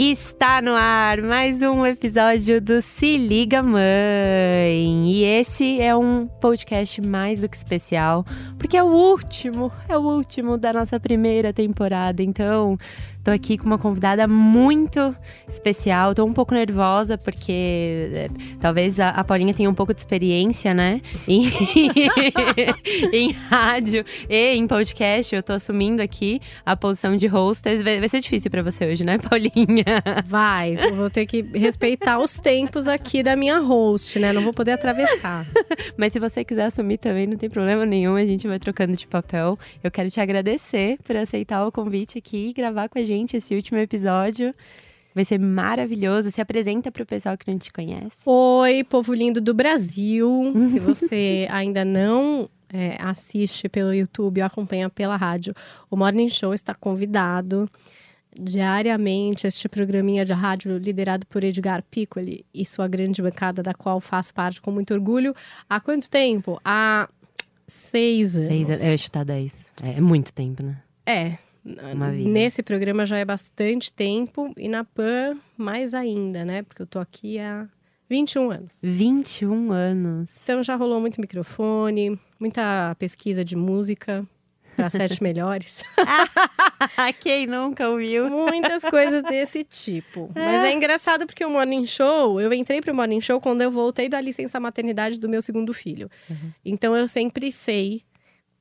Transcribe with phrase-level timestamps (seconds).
[0.00, 5.10] Está no ar mais um episódio do Se Liga Mãe.
[5.10, 8.24] E esse é um podcast mais do que especial,
[8.60, 12.22] porque é o último, é o último da nossa primeira temporada.
[12.22, 12.78] Então,
[13.28, 15.14] Tô aqui com uma convidada muito
[15.46, 16.14] especial.
[16.14, 20.72] Tô um pouco nervosa porque é, talvez a, a, Paulinha tenha um pouco de experiência,
[20.72, 21.02] né?
[21.28, 21.44] Em,
[23.12, 25.36] em rádio e em podcast.
[25.36, 27.82] Eu tô assumindo aqui a posição de hostess.
[27.82, 29.84] Vai, vai ser difícil para você hoje, né, Paulinha?
[30.24, 30.76] Vai.
[30.94, 34.32] Vou ter que respeitar os tempos aqui da minha host, né?
[34.32, 35.46] Não vou poder atravessar.
[35.98, 38.16] Mas se você quiser assumir também, não tem problema nenhum.
[38.16, 39.58] A gente vai trocando de papel.
[39.84, 43.36] Eu quero te agradecer por aceitar o convite aqui e gravar com a gente gente
[43.36, 44.54] esse último episódio.
[45.14, 46.30] Vai ser maravilhoso.
[46.30, 48.22] Se apresenta para o pessoal que não te conhece.
[48.24, 50.52] Oi, povo lindo do Brasil.
[50.68, 55.54] Se você ainda não é, assiste pelo YouTube ou acompanha pela rádio,
[55.90, 57.68] o Morning Show está convidado
[58.38, 64.00] diariamente este programinha de rádio liderado por Edgar Piccoli e sua grande bancada, da qual
[64.00, 65.34] faço parte com muito orgulho.
[65.68, 66.60] Há quanto tempo?
[66.64, 67.08] Há
[67.66, 68.48] seis anos.
[68.48, 68.84] Seis anos.
[68.84, 69.66] Eu ia chutar dez.
[69.82, 70.80] É, é muito tempo, né?
[71.04, 71.38] É,
[72.14, 76.62] Nesse programa já é bastante tempo e na PAN mais ainda, né?
[76.62, 77.68] Porque eu tô aqui há
[78.08, 78.72] 21 anos.
[78.82, 80.30] 21 anos.
[80.42, 84.26] Então já rolou muito microfone, muita pesquisa de música
[84.74, 85.82] para sete melhores.
[87.20, 88.30] Quem nunca ouviu?
[88.30, 90.30] Muitas coisas desse tipo.
[90.34, 94.08] Mas é engraçado porque o Morning Show, eu entrei pro Morning Show quando eu voltei
[94.08, 96.08] da licença maternidade do meu segundo filho.
[96.30, 96.52] Uhum.
[96.64, 98.02] Então eu sempre sei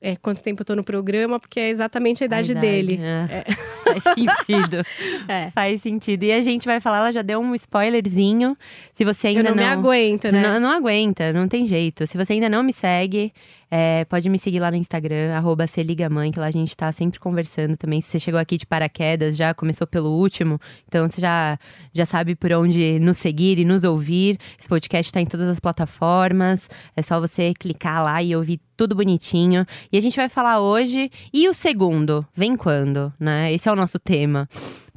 [0.01, 2.99] é, quanto tempo eu tô no programa, porque é exatamente a idade, a idade dele.
[3.01, 3.39] É.
[3.39, 3.53] É.
[3.87, 4.77] Faz sentido.
[5.27, 5.51] é.
[5.51, 6.23] Faz sentido.
[6.23, 8.55] E a gente vai falar, ela já deu um spoilerzinho.
[8.93, 10.41] Se você ainda eu não, não me aguenta, né?
[10.41, 12.05] Não, não aguenta, não tem jeito.
[12.05, 13.33] Se você ainda não me segue,
[13.69, 17.75] é, pode me seguir lá no Instagram, arroba que lá a gente tá sempre conversando
[17.75, 18.01] também.
[18.01, 21.59] Se você chegou aqui de paraquedas, já começou pelo último, então você já,
[21.93, 24.39] já sabe por onde nos seguir e nos ouvir.
[24.57, 28.95] Esse podcast tá em todas as plataformas, é só você clicar lá e ouvir tudo
[28.95, 29.65] bonitinho.
[29.91, 31.11] E a gente vai falar hoje.
[31.33, 32.25] E o segundo?
[32.33, 33.51] Vem quando, né?
[33.51, 34.47] Esse é o nosso tema.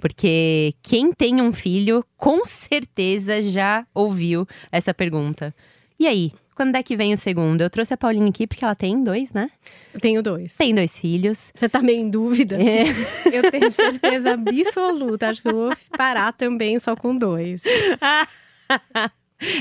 [0.01, 5.55] Porque quem tem um filho, com certeza já ouviu essa pergunta.
[5.99, 7.63] E aí, quando é que vem o segundo?
[7.63, 9.51] Eu trouxe a Paulinha aqui porque ela tem dois, né?
[9.95, 10.55] Eu tenho dois.
[10.55, 11.51] Tem dois filhos.
[11.55, 12.59] Você tá meio em dúvida?
[12.63, 12.85] É.
[13.33, 15.31] Eu tenho certeza absoluta.
[15.31, 17.63] Acho que eu vou parar também só com dois.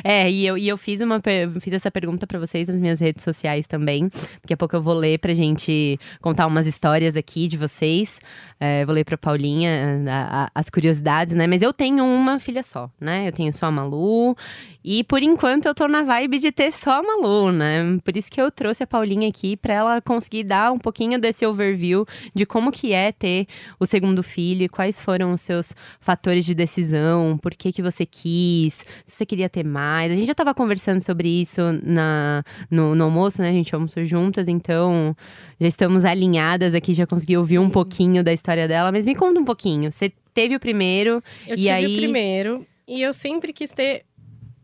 [0.03, 1.21] É, e eu, e eu fiz, uma,
[1.61, 4.09] fiz essa pergunta para vocês nas minhas redes sociais também.
[4.41, 8.19] Daqui a pouco eu vou ler pra gente contar umas histórias aqui de vocês.
[8.59, 11.47] É, vou ler pra Paulinha a, a, as curiosidades, né?
[11.47, 13.29] Mas eu tenho uma filha só, né?
[13.29, 14.35] Eu tenho só a Malu.
[14.83, 17.97] E por enquanto eu tô na vibe de ter só a Malu, né?
[18.03, 21.45] Por isso que eu trouxe a Paulinha aqui pra ela conseguir dar um pouquinho desse
[21.45, 22.05] overview
[22.35, 23.47] de como que é ter
[23.79, 28.85] o segundo filho, quais foram os seus fatores de decisão, por que que você quis,
[29.05, 30.11] se você queria ter mais.
[30.11, 33.49] A gente já tava conversando sobre isso na, no, no almoço, né?
[33.49, 35.15] A gente almoçou juntas, então
[35.59, 37.65] já estamos alinhadas aqui, já consegui ouvir Sim.
[37.65, 38.91] um pouquinho da história dela.
[38.91, 39.91] Mas me conta um pouquinho.
[39.91, 41.95] Você teve o primeiro eu e tive aí...
[41.95, 44.05] o primeiro e eu sempre quis ter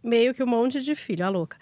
[0.03, 1.57] meio que um monte de filho, a louca.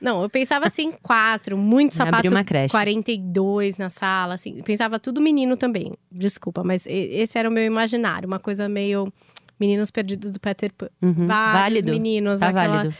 [0.00, 2.28] Não, eu pensava assim, quatro, muito sapato.
[2.28, 2.70] uma creche.
[2.70, 4.62] 42 na sala, assim.
[4.62, 5.92] Pensava tudo menino também.
[6.10, 9.12] Desculpa, mas esse era o meu imaginário, uma coisa meio
[9.58, 10.88] Meninos Perdidos do Peter Pan.
[11.02, 11.92] Uhum, Vários válido.
[11.92, 12.94] meninos, tá aquela, válido.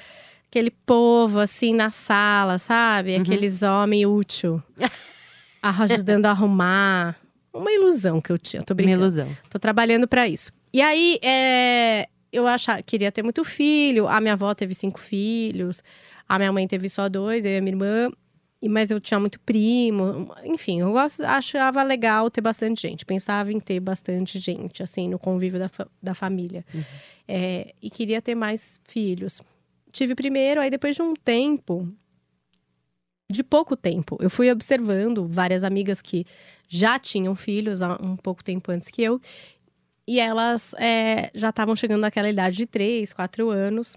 [0.48, 3.14] aquele povo assim na sala, sabe?
[3.14, 3.22] Uhum.
[3.22, 4.62] Aqueles homens útil.
[5.62, 7.16] ajudando a arrumar.
[7.58, 8.98] Uma ilusão que eu tinha, tô brincando.
[8.98, 9.28] Uma ilusão.
[9.50, 10.52] Tô trabalhando para isso.
[10.72, 14.06] E aí, é, eu achava, queria ter muito filho.
[14.08, 15.82] A minha avó teve cinco filhos.
[16.28, 18.10] A minha mãe teve só dois, eu e a minha irmã.
[18.68, 20.30] mas eu tinha muito primo.
[20.44, 23.06] Enfim, eu gosto, achava legal ter bastante gente.
[23.06, 26.64] Pensava em ter bastante gente, assim, no convívio da, fa- da família.
[27.26, 29.40] É, e queria ter mais filhos.
[29.90, 31.88] Tive primeiro, aí depois de um tempo,
[33.30, 36.24] de pouco tempo, eu fui observando várias amigas que
[36.66, 39.20] já tinham filhos há um pouco tempo antes que eu.
[40.06, 43.96] E elas é, já estavam chegando naquela idade de 3, 4 anos.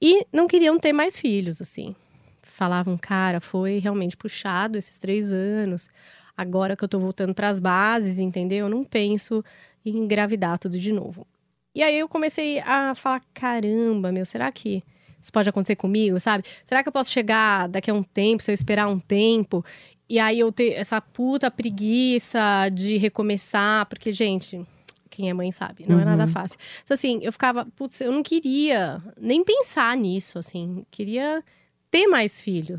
[0.00, 1.96] E não queriam ter mais filhos, assim.
[2.42, 5.88] Falavam, cara, foi realmente puxado esses três anos.
[6.36, 8.66] Agora que eu tô voltando para as bases, entendeu?
[8.66, 9.42] Eu não penso
[9.84, 11.26] em engravidar tudo de novo.
[11.74, 14.84] E aí eu comecei a falar, caramba, meu, será que
[15.24, 16.44] isso pode acontecer comigo, sabe?
[16.66, 19.64] Será que eu posso chegar daqui a um tempo, se eu esperar um tempo,
[20.06, 23.86] e aí eu ter essa puta preguiça de recomeçar?
[23.86, 24.60] Porque, gente,
[25.08, 26.58] quem é mãe sabe, não é nada fácil.
[26.84, 30.84] Então, assim, eu ficava, putz, eu não queria nem pensar nisso, assim.
[30.90, 31.42] Queria
[31.90, 32.78] ter mais filho.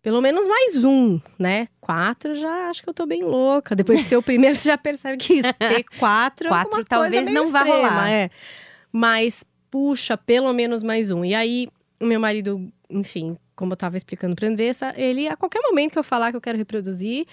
[0.00, 1.66] Pelo menos mais um, né?
[1.80, 3.74] Quatro já acho que eu tô bem louca.
[3.74, 7.14] Depois de ter o primeiro, você já percebe que ter quatro, é Quatro uma talvez
[7.14, 8.10] coisa meio não vá extrema, rolar.
[8.12, 8.30] É.
[8.92, 9.44] Mas,
[9.74, 11.24] puxa, pelo menos mais um.
[11.24, 11.66] E aí,
[11.98, 15.98] o meu marido, enfim, como eu tava explicando pra Andressa, ele, a qualquer momento que
[15.98, 17.26] eu falar que eu quero reproduzir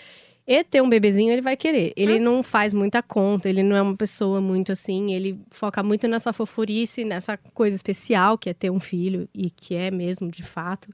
[0.47, 1.93] e ter um bebezinho, ele vai querer.
[1.95, 6.07] Ele não faz muita conta, ele não é uma pessoa muito assim, ele foca muito
[6.07, 10.41] nessa fofurice, nessa coisa especial que é ter um filho, e que é mesmo, de
[10.41, 10.89] fato.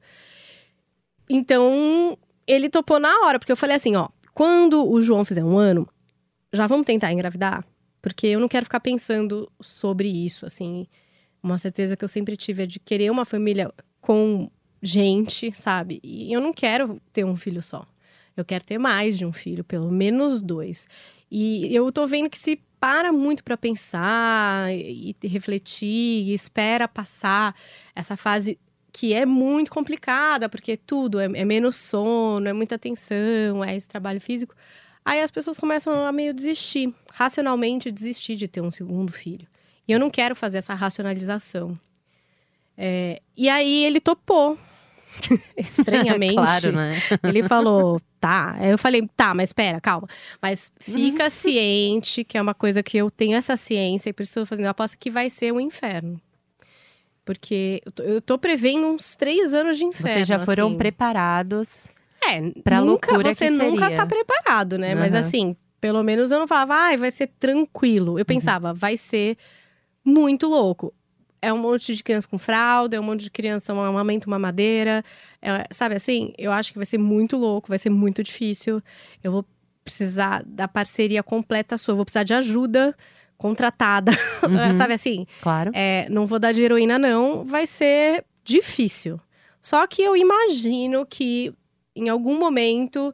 [1.30, 5.58] Então, ele topou na hora, porque eu falei assim, ó, quando o João fizer um
[5.58, 5.88] ano,
[6.52, 7.66] já vamos tentar engravidar?
[8.02, 10.86] Porque eu não quero ficar pensando sobre isso, assim.
[11.48, 14.52] Uma certeza que eu sempre tive é de querer uma família com
[14.82, 16.00] gente, sabe?
[16.04, 17.88] E eu não quero ter um filho só.
[18.36, 20.88] Eu quero ter mais de um filho, pelo menos dois.
[21.32, 27.56] E eu tô vendo que se para muito para pensar e refletir e espera passar
[27.96, 28.60] essa fase
[28.92, 33.88] que é muito complicada, porque tudo é, é menos sono, é muita atenção, é esse
[33.88, 34.54] trabalho físico.
[35.06, 39.48] Aí as pessoas começam a meio desistir, racionalmente desistir de ter um segundo filho.
[39.88, 41.80] E eu não quero fazer essa racionalização.
[42.78, 44.58] É, e aí ele topou.
[45.58, 46.36] Estranhamente.
[46.36, 46.94] claro, né?
[47.24, 48.56] Ele falou, tá.
[48.60, 50.08] Aí eu falei, tá, mas espera, calma.
[50.42, 54.38] Mas fica ciente que é uma coisa que eu tenho essa ciência e por isso
[54.38, 56.22] eu tô fazendo a aposta que vai ser um inferno.
[57.26, 60.14] Porque eu tô, eu tô prevendo uns três anos de inferno.
[60.14, 60.78] Vocês já foram assim.
[60.78, 61.90] preparados.
[62.26, 64.96] É, pra nunca, loucura você nunca tá preparado, né?
[64.96, 65.20] Mas Aham.
[65.20, 68.14] assim, pelo menos eu não falava, ai, vai ser tranquilo.
[68.14, 68.20] Uhum.
[68.20, 69.38] Eu pensava, vai ser
[70.08, 70.94] muito louco.
[71.42, 74.40] É um monte de criança com fralda, é um monte de criança um amamento, uma
[74.40, 75.04] madeira.
[75.42, 76.34] É, sabe assim?
[76.38, 78.82] Eu acho que vai ser muito louco, vai ser muito difícil.
[79.24, 79.46] Eu vou
[79.84, 82.96] precisar da parceria completa sua, eu vou precisar de ajuda
[83.38, 84.12] contratada.
[84.48, 84.74] Uhum.
[84.74, 85.26] sabe assim?
[85.42, 85.72] Claro.
[85.74, 87.44] É, não vou dar de heroína, não.
[87.44, 89.20] Vai ser difícil.
[89.62, 91.54] Só que eu imagino que
[91.96, 93.14] em algum momento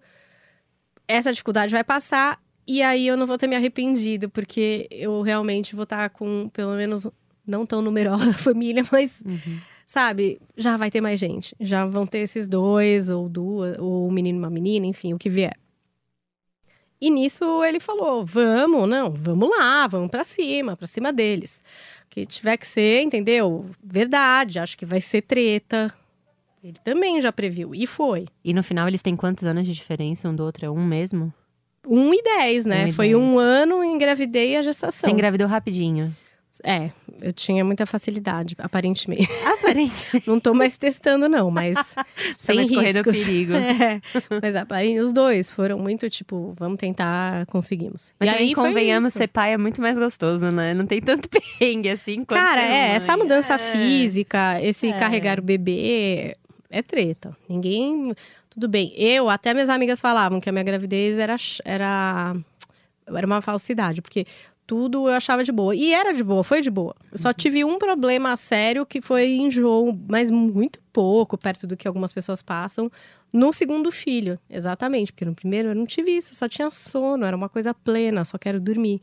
[1.08, 5.76] essa dificuldade vai passar e aí eu não vou ter me arrependido, porque eu realmente
[5.76, 7.08] vou estar com pelo menos
[7.46, 9.60] não tão numerosa família, mas Uhum.
[9.86, 11.56] sabe, já vai ter mais gente.
[11.60, 15.20] Já vão ter esses dois ou duas, ou um menino e uma menina, enfim, o
[15.20, 15.58] que vier.
[17.02, 21.62] E nisso ele falou: "Vamos, não, vamos lá, vamos pra cima, pra cima deles.
[22.06, 23.66] O que tiver que ser, entendeu?
[23.84, 25.94] Verdade, acho que vai ser treta.
[26.64, 28.26] Ele também já previu e foi.
[28.42, 30.66] E no final eles têm quantos anos de diferença um do outro?
[30.66, 31.34] É um mesmo?
[31.88, 32.86] 1 e 10, né?
[32.86, 33.20] Um e Foi 10.
[33.20, 35.10] um ano, engravidei a gestação.
[35.10, 36.16] Você engravidou rapidinho.
[36.64, 39.28] É, eu tinha muita facilidade, aparentemente.
[39.44, 40.22] Aparente.
[40.28, 41.96] Não tô mais testando, não, mas
[42.38, 43.18] sem correndo riscos.
[43.26, 43.54] perigo.
[43.58, 44.00] É,
[44.40, 48.14] mas aparentemente os dois foram muito tipo, vamos tentar, conseguimos.
[48.20, 50.76] Mas e aí convenhamos, ser pai é muito mais gostoso, né?
[50.76, 52.96] Não tem tanto perrengue assim Cara, é, mãe.
[52.98, 53.58] essa mudança É.
[53.58, 54.94] física, esse É.
[54.94, 56.36] carregar o bebê,
[56.70, 57.36] é treta.
[57.50, 58.14] Ninguém.
[58.54, 58.94] Tudo bem.
[58.96, 62.36] Eu, até minhas amigas falavam que a minha gravidez era, era,
[63.08, 64.26] era uma falsidade, porque
[64.68, 65.76] tudo eu achava de boa.
[65.76, 66.96] E era de boa, foi de boa.
[67.06, 67.18] Eu Uhum.
[67.18, 72.12] só tive um problema sério que foi enjoo, mas muito pouco, perto do que algumas
[72.12, 72.92] pessoas passam,
[73.34, 74.38] no segundo filho.
[74.50, 78.24] Exatamente, porque no primeiro eu não tive isso, só tinha sono, era uma coisa plena,
[78.24, 79.02] só quero dormir,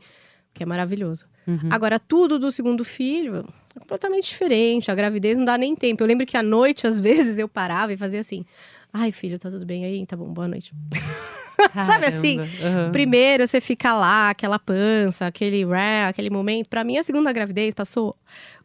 [0.53, 1.25] que é maravilhoso.
[1.45, 1.67] Uhum.
[1.69, 3.43] Agora, tudo do segundo filho
[3.75, 4.91] é completamente diferente.
[4.91, 6.03] A gravidez não dá nem tempo.
[6.03, 8.45] Eu lembro que à noite, às vezes, eu parava e fazia assim.
[8.93, 10.05] Ai, filho, tá tudo bem aí?
[10.05, 10.73] Tá bom, boa noite.
[11.85, 12.39] Sabe assim?
[12.39, 12.91] Aham.
[12.91, 16.67] Primeiro você fica lá, aquela pança, aquele ré, aquele momento.
[16.67, 18.15] Pra mim, a segunda gravidez passou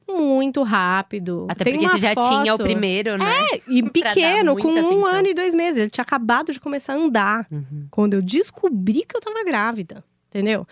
[0.08, 1.46] muito rápido.
[1.48, 3.34] Até Tem porque você já foto- tinha o primeiro, né?
[3.68, 5.06] E Pra dar pequeno, com um atenção.
[5.06, 5.78] ano e dois meses.
[5.80, 7.46] Ele tinha acabado de começar a andar.
[7.50, 7.86] Uhum.
[7.90, 10.02] Quando eu descobri que eu tava grávida.
[10.30, 10.66] Entendeu?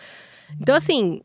[0.59, 1.21] Então, assim,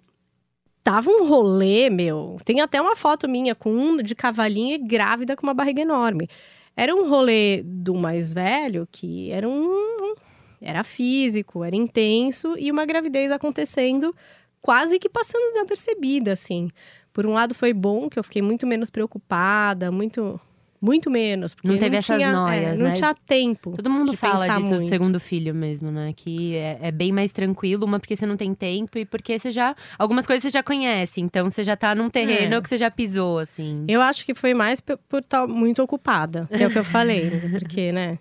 [0.82, 2.38] tava um rolê, meu.
[2.44, 6.28] Tem até uma foto minha com um de cavalinho e grávida com uma barriga enorme.
[6.76, 10.14] Era um rolê do mais velho que era um.
[10.60, 14.14] Era físico, era intenso e uma gravidez acontecendo
[14.60, 16.70] quase que passando desapercebida, assim.
[17.12, 20.40] Por um lado foi bom, que eu fiquei muito menos preocupada, muito
[20.80, 21.54] muito menos.
[21.54, 22.94] Porque Não teve essas tinha, noias, é, Não né?
[22.96, 23.72] tinha tempo.
[23.76, 24.88] Todo mundo fala disso do muito.
[24.88, 26.12] segundo filho mesmo, né?
[26.16, 29.50] Que é, é bem mais tranquilo, uma porque você não tem tempo e porque você
[29.50, 29.74] já.
[29.98, 32.60] Algumas coisas você já conhece, então você já tá num terreno É.
[32.62, 33.84] que você já pisou, assim.
[33.88, 37.30] Eu acho que foi mais por estar muito ocupada, que é o que eu falei.
[37.52, 38.18] Porque, né?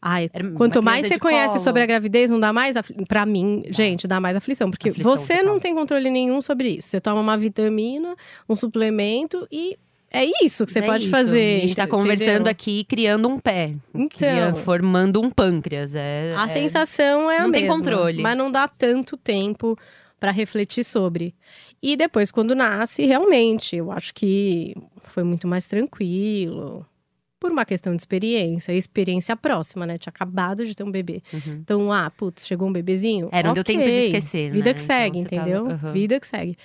[0.00, 1.64] Ai, quanto mais você conhece colo.
[1.64, 2.76] sobre a gravidez, não dá mais.
[2.76, 4.70] afli- Pra mim, gente, dá mais aflição.
[4.70, 5.52] Porque Aflição você total.
[5.52, 6.86] não tem controle nenhum sobre isso.
[6.90, 8.14] Você toma uma vitamina,
[8.48, 9.76] um suplemento e
[10.10, 11.10] é isso que você É pode isso.
[11.10, 11.58] fazer.
[11.58, 12.50] A gente tá ente- conversando entendeu?
[12.50, 13.74] aqui, criando um pé.
[13.94, 14.56] Então.
[14.56, 15.94] formando um pâncreas.
[15.94, 17.76] É, A é- sensação é a não tem mesma.
[17.76, 18.22] controle.
[18.22, 19.76] Mas não dá tanto tempo
[20.18, 21.34] para refletir sobre.
[21.82, 24.74] E depois, quando nasce, realmente, eu acho que
[25.04, 26.84] foi muito mais tranquilo.
[27.40, 29.96] Por uma questão de experiência, experiência próxima, né?
[29.96, 31.22] Tinha acabado de ter um bebê.
[31.32, 31.60] Uhum.
[31.62, 33.28] Então, ah, putz, chegou um bebezinho.
[33.30, 34.74] É, não deu tempo de esquecer, Vida né?
[34.74, 35.70] que segue, Então, você tava- entendeu?
[35.72, 35.92] Aham.
[35.92, 36.56] Vida que segue.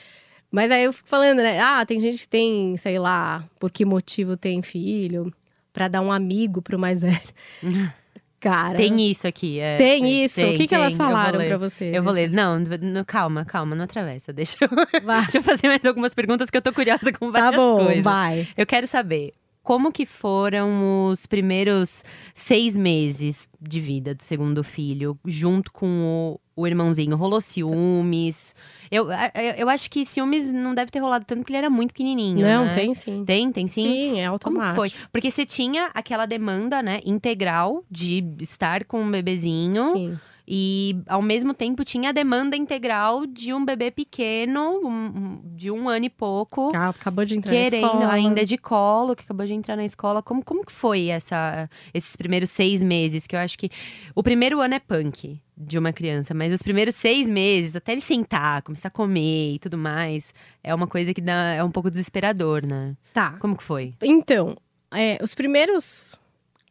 [0.54, 1.60] Mas aí eu fico falando, né?
[1.60, 5.34] Ah, tem gente que tem, sei lá, por que motivo tem filho,
[5.74, 7.20] pra dar um amigo pro mais velho.
[8.40, 8.78] Cara.
[8.78, 9.58] Tem isso aqui.
[9.60, 10.46] é, Tem isso?
[10.46, 10.98] O que que elas tem.
[10.98, 11.86] Falaram pra você?
[11.96, 12.30] Eu vou ler.
[12.30, 14.32] Não, não, calma, calma, não atravessa.
[14.34, 14.70] Deixa eu,
[15.24, 18.04] deixa eu fazer mais algumas perguntas que eu tô curiosa com Tá várias bom, coisas.
[18.04, 18.48] vai.
[18.58, 19.34] Eu quero saber
[19.64, 22.04] como que foram os primeiros
[22.36, 27.16] seis meses de vida do segundo filho, junto com o, o irmãozinho.
[27.16, 28.54] Rolou ciúmes?
[28.94, 31.90] Eu, eu, eu acho que ciúmes não deve ter rolado tanto, porque ele era muito
[31.94, 32.72] pequenininho, Não, né?
[32.74, 33.26] tem sim.
[33.26, 33.82] Tem, tem sim?
[33.82, 34.76] Sim, é Como que automático.
[34.76, 34.92] foi?
[35.12, 39.84] Porque você tinha aquela demanda, né, integral de estar com um bebezinho.
[39.94, 40.20] Sim.
[40.56, 45.90] E ao mesmo tempo tinha a demanda integral de um bebê pequeno, um- de um
[45.90, 48.12] ano e pouco, Ca- Acabou de entrar querendo na escola.
[48.14, 50.22] ainda de colo, que acabou de entrar na escola.
[50.22, 53.26] Como, como que foi essa, esses primeiros seis meses?
[53.26, 53.72] Que eu acho que
[54.14, 58.02] o primeiro ano é punk de uma criança, mas os primeiros seis meses, até ele
[58.02, 61.90] sentar, começar a comer e tudo mais, é uma coisa que dá, é um pouco
[61.90, 62.96] desesperador, né?
[63.12, 63.32] Tá.
[63.40, 63.96] Como que foi?
[64.04, 64.56] Então,
[64.92, 66.16] é, os primeiros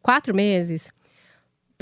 [0.00, 0.88] quatro meses,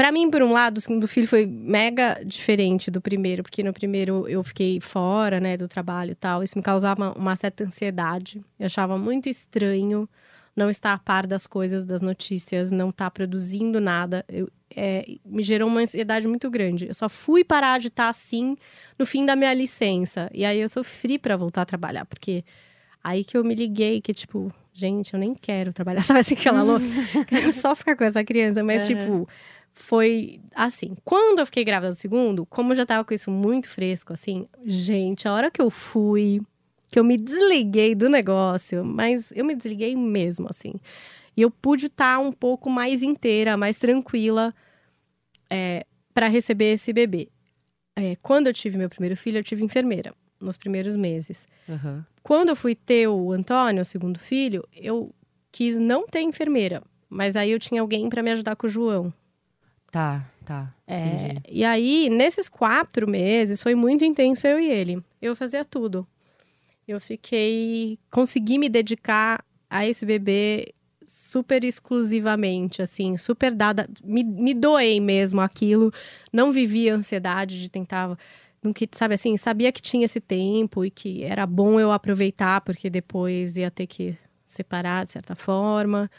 [0.00, 3.70] pra mim, por um lado, o segundo filho foi mega diferente do primeiro, porque no
[3.70, 6.42] primeiro eu fiquei fora, né, do trabalho e tal.
[6.42, 8.42] Isso me causava uma certa ansiedade.
[8.58, 10.08] Eu achava muito estranho
[10.56, 14.24] não estar a par das coisas, das notícias, não estar produzindo nada.
[14.26, 16.88] Eu, é, me gerou uma ansiedade muito grande.
[16.88, 18.56] Eu só fui parar de estar assim
[18.98, 20.30] no fim da minha licença.
[20.32, 22.42] E aí eu sofri pra voltar a trabalhar, porque
[23.04, 26.00] aí que eu me liguei que, tipo, gente, eu nem quero trabalhar.
[26.04, 26.86] Sabe assim, aquela louca?
[27.28, 28.64] quero só ficar com essa criança.
[28.64, 29.28] Mas, tipo,
[29.72, 30.96] foi assim.
[31.04, 34.46] Quando eu fiquei grávida do segundo, como eu já tava com isso muito fresco, assim,
[34.64, 36.40] gente, a hora que eu fui,
[36.90, 40.74] que eu me desliguei do negócio, mas eu me desliguei mesmo, assim.
[41.36, 44.54] E eu pude estar um pouco mais inteira, mais tranquila
[45.48, 47.28] é, para receber esse bebê.
[47.96, 51.46] É, quando eu tive meu primeiro filho, eu tive enfermeira nos primeiros meses.
[51.68, 52.02] Uhum.
[52.22, 55.14] Quando eu fui ter o Antônio, o segundo filho, eu
[55.52, 59.12] quis não ter enfermeira, mas aí eu tinha alguém para me ajudar com o João.
[59.90, 60.72] Tá, tá.
[60.86, 65.02] É, e aí, nesses quatro meses, foi muito intenso eu e ele.
[65.20, 66.06] Eu fazia tudo.
[66.86, 67.98] Eu fiquei.
[68.10, 70.74] Consegui me dedicar a esse bebê
[71.06, 73.88] super exclusivamente, assim, super dada.
[74.02, 75.92] Me, me doei mesmo aquilo.
[76.32, 78.16] Não vivia ansiedade de tentar.
[78.74, 82.90] Que, sabe assim, sabia que tinha esse tempo e que era bom eu aproveitar, porque
[82.90, 84.16] depois ia ter que
[84.52, 86.10] separar de certa forma.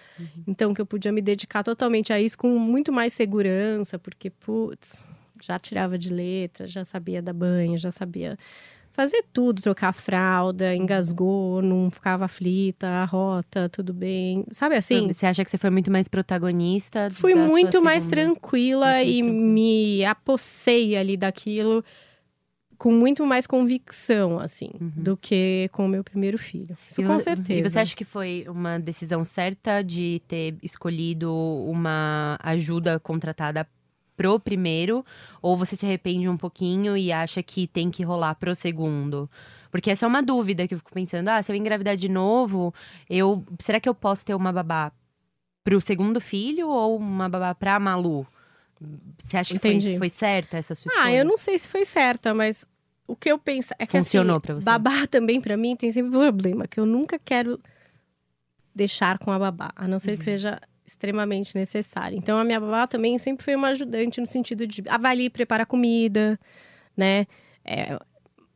[0.48, 5.08] Então, que eu podia me dedicar totalmente a isso com muito mais segurança, porque, putz,
[5.42, 8.38] já tirava de letra, já sabia dar banho, já sabia
[8.92, 14.44] fazer tudo, trocar a fralda, engasgou, não ficava aflita, a rota, tudo bem.
[14.52, 15.12] Sabe assim?
[15.12, 17.10] Você acha que você foi muito mais protagonista?
[17.10, 18.26] Fui muito mais segunda?
[18.26, 19.44] tranquila Muito e tranquila.
[19.44, 21.84] me apossei ali daquilo
[22.82, 26.76] com muito mais convicção, assim, do que com o meu primeiro filho.
[26.90, 27.06] Isso Uhum.
[27.06, 27.60] E com certeza.
[27.60, 33.68] E você acha que foi uma decisão certa de ter escolhido uma ajuda contratada
[34.18, 35.06] pro primeiro?
[35.44, 39.30] Ou você se arrepende um pouquinho e acha que tem que rolar pro segundo?
[39.70, 41.28] Porque essa é uma dúvida que eu fico pensando.
[41.28, 42.74] Ah, se eu engravidar de novo,
[43.08, 44.92] eu será que eu posso ter uma babá
[45.64, 48.26] pro segundo filho ou uma babá pra Malu?
[49.24, 49.98] Você acha que foi, Entendi.
[49.98, 51.06] foi certa essa sua escolha?
[51.06, 52.66] Ah, eu não sei se foi certa, mas
[53.08, 54.66] o que eu penso é que Funcionou assim, pra você?
[54.66, 57.60] babá também pra mim tem sempre um problema, que eu nunca quero
[58.74, 60.18] deixar com a babá, a não ser Uhum.
[60.18, 62.18] que seja extremamente necessário.
[62.18, 65.66] Então a minha babá também sempre foi uma ajudante no sentido de avalie e prepara
[65.66, 66.40] comida,
[66.96, 67.26] né?
[67.64, 67.98] É,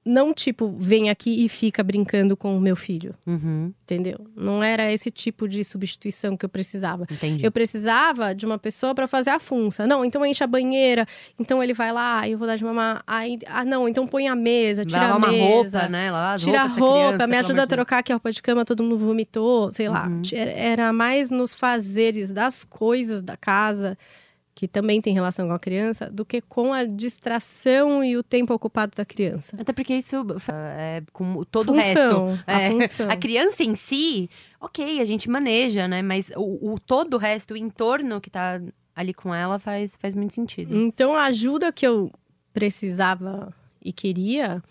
[0.05, 4.27] não tipo, vem aqui e fica brincando com o meu filho, Uhum, entendeu?
[4.35, 7.07] Não era esse tipo de substituição que eu precisava.
[7.11, 7.43] entendi.
[7.43, 9.87] Eu precisava de uma pessoa para fazer a funça.
[9.87, 11.07] Não, então enche a banheira.
[11.39, 13.01] Então ele vai lá, eu vou dar de mamar.
[13.07, 15.79] Aí, ah, não, então põe a mesa, tira a uma mesa.
[15.79, 16.09] roupa, né?
[16.37, 18.97] Tira a roupa, criança, me ajuda a trocar que a roupa de cama, todo mundo
[18.99, 20.07] vomitou, sei lá.
[20.07, 20.21] Uhum.
[20.31, 23.97] Era- Era mais nos fazeres das coisas da casa,
[24.55, 28.53] que também tem relação com a criança, do que com a distração e o tempo
[28.53, 29.57] ocupado da criança.
[29.59, 30.15] Até porque isso
[30.49, 31.99] é com todo o resto.
[31.99, 33.07] função, a É, função.
[33.11, 34.29] a criança em si,
[34.61, 36.01] ok, a gente maneja, né?
[36.01, 38.61] Mas o, o todo o resto, o entorno que tá
[38.95, 40.73] ali com ela faz, faz muito sentido.
[40.73, 42.09] Então, a ajuda que eu
[42.53, 44.63] precisava e queria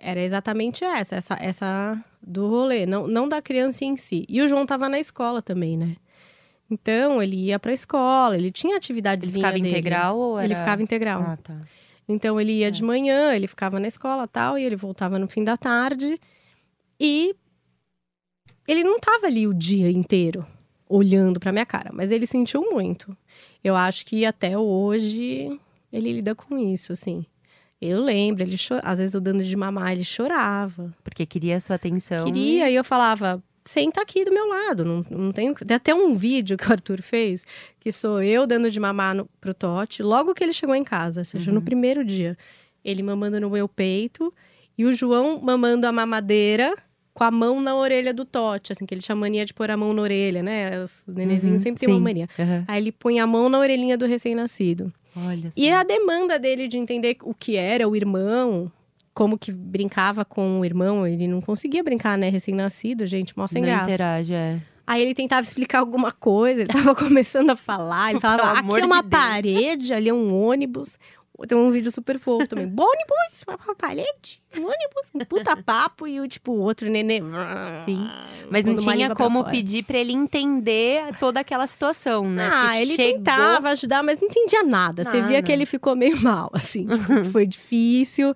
[0.00, 4.24] era exatamente essa, essa, essa do rolê, não, não da criança em si.
[4.28, 5.96] E o João tava na escola também, né?
[6.72, 9.68] Então, ele ia pra escola, ele tinha Ele atividadezinha ficava dele.
[9.68, 10.46] integral ou era...
[10.46, 11.22] Ele ficava integral.
[11.22, 11.58] Ah, tá.
[12.08, 15.44] Então, ele ia de manhã, ele ficava na escola tal, e ele voltava no fim
[15.44, 16.18] da tarde.
[16.98, 17.34] E
[18.66, 20.46] ele não tava ali o dia inteiro
[20.88, 23.14] olhando pra minha cara, mas ele sentiu muito.
[23.62, 25.60] Eu acho que até hoje
[25.92, 27.26] ele lida com isso, assim.
[27.80, 28.74] Eu lembro, ele cho...
[28.82, 30.94] às vezes eu dando de mamar, ele chorava.
[31.04, 32.24] Porque queria a sua atenção.
[32.24, 34.84] Queria, e eu falava, senta aqui do meu lado.
[34.84, 35.54] Não, não tenho...
[35.54, 37.46] Tem até um vídeo que o Arthur fez,
[37.80, 41.20] que sou eu dando de mamar no, pro Totti, logo que ele chegou em casa,
[41.20, 42.36] ou seja, no primeiro dia.
[42.84, 44.32] Ele mamando no meu peito,
[44.76, 46.74] e o João mamando a mamadeira
[47.14, 49.76] com a mão na orelha do Totti, assim, que ele tinha mania de pôr a
[49.76, 50.82] mão na orelha, né?
[50.82, 52.26] Os nenezinhos Uhum, sempre têm uma mania.
[52.38, 52.64] Aham.
[52.66, 54.90] Aí ele põe a mão na orelhinha do recém-nascido.
[55.14, 55.76] Olha E só.
[55.76, 58.72] a demanda dele de entender o que era o irmão,
[59.14, 62.28] como que brincava com o irmão, ele não conseguia brincar, né?
[62.28, 63.84] Recém-nascido, gente, mó sem Não graça.
[63.84, 64.58] interage, é.
[64.86, 68.84] Aí ele tentava explicar alguma coisa, ele tava começando a falar, ele falava, aqui é
[68.84, 70.98] uma de Deus." parede, ali é um ônibus.
[71.48, 72.66] Tem um vídeo super fofo também.
[72.70, 77.20] ônibus, uma parede, um ônibus, um puta papo e o tipo, outro nenê.
[77.84, 78.06] Sim.
[78.48, 79.50] Mas não tinha pra como fora.
[79.50, 82.48] pedir pra ele entender toda aquela situação, né?
[82.52, 85.02] Ah, Porque ele chegou- tentava ajudar, mas não entendia nada.
[85.02, 86.86] Você via que ele ficou meio mal, assim.
[86.86, 88.34] tipo, foi difícil.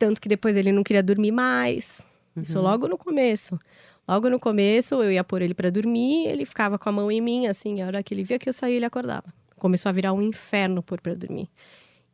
[0.00, 2.02] Tanto que depois ele não queria dormir mais.
[2.34, 2.64] Isso Uhum.
[2.64, 3.60] logo no começo.
[4.08, 7.20] Logo no começo, eu ia pôr ele pra dormir, ele ficava com a mão em
[7.20, 7.82] mim, assim.
[7.82, 9.26] A hora que ele via que eu saía, ele acordava.
[9.58, 11.50] Começou a virar um inferno pôr pra dormir.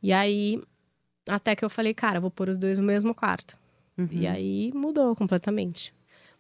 [0.03, 0.61] E aí,
[1.29, 3.57] até que eu falei, cara, vou pôr os dois no mesmo quarto.
[3.97, 4.09] Uhum.
[4.11, 5.95] E aí mudou completamente.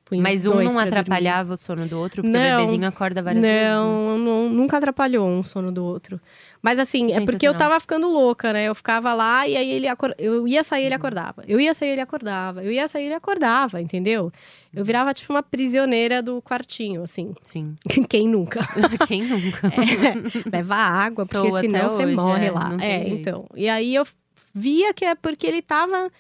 [0.06, 0.82] Punha Mas um não pra dormir.
[0.86, 2.58] atrapalhava o sono do outro, porque Não.
[2.58, 3.58] o bebezinho acorda várias vezes.
[3.60, 3.74] né?
[3.74, 6.20] Não, não, nunca atrapalhou um sono do outro.
[6.62, 8.68] Mas assim, é porque eu tava ficando louca, né?
[8.68, 10.14] Eu ficava lá e aí ele acor...
[10.16, 11.42] eu ia sair, ele acordava.
[11.48, 12.62] Eu ia sair, ele acordava.
[12.62, 14.32] Eu ia sair, ele acordava, entendeu?
[14.72, 17.34] Eu virava tipo uma prisioneira do quartinho, assim.
[17.52, 17.74] Sim.
[18.08, 18.60] Quem nunca?
[19.08, 19.66] Quem nunca?
[20.46, 22.68] É, leva água, porque Sou senão até você hoje, morre é, lá.
[22.68, 23.44] não É, então.
[23.56, 24.06] E aí eu
[24.54, 26.10] via que é porque ele tava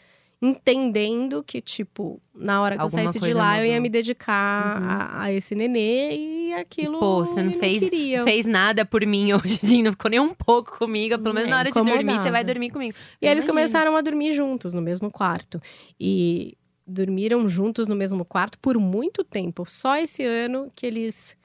[0.40, 3.82] entendendo que, tipo, na hora que Alguma eu saísse de lá, eu ia mudou.
[3.82, 4.88] me dedicar Uhum.
[4.88, 6.98] a, a esse nenê e aquilo.
[6.98, 8.22] Pô, você não fez, queria.
[8.24, 9.84] fez nada por mim hoje, Dinho.
[9.84, 11.18] Não ficou nem um pouco comigo.
[11.18, 12.94] Pelo menos É, na hora de dormir, você vai dormir comigo.
[13.20, 15.60] E eles começaram a dormir juntos no mesmo quarto.
[15.98, 19.64] E dormiram juntos no mesmo quarto por muito tempo.
[19.68, 21.36] Só esse ano que eles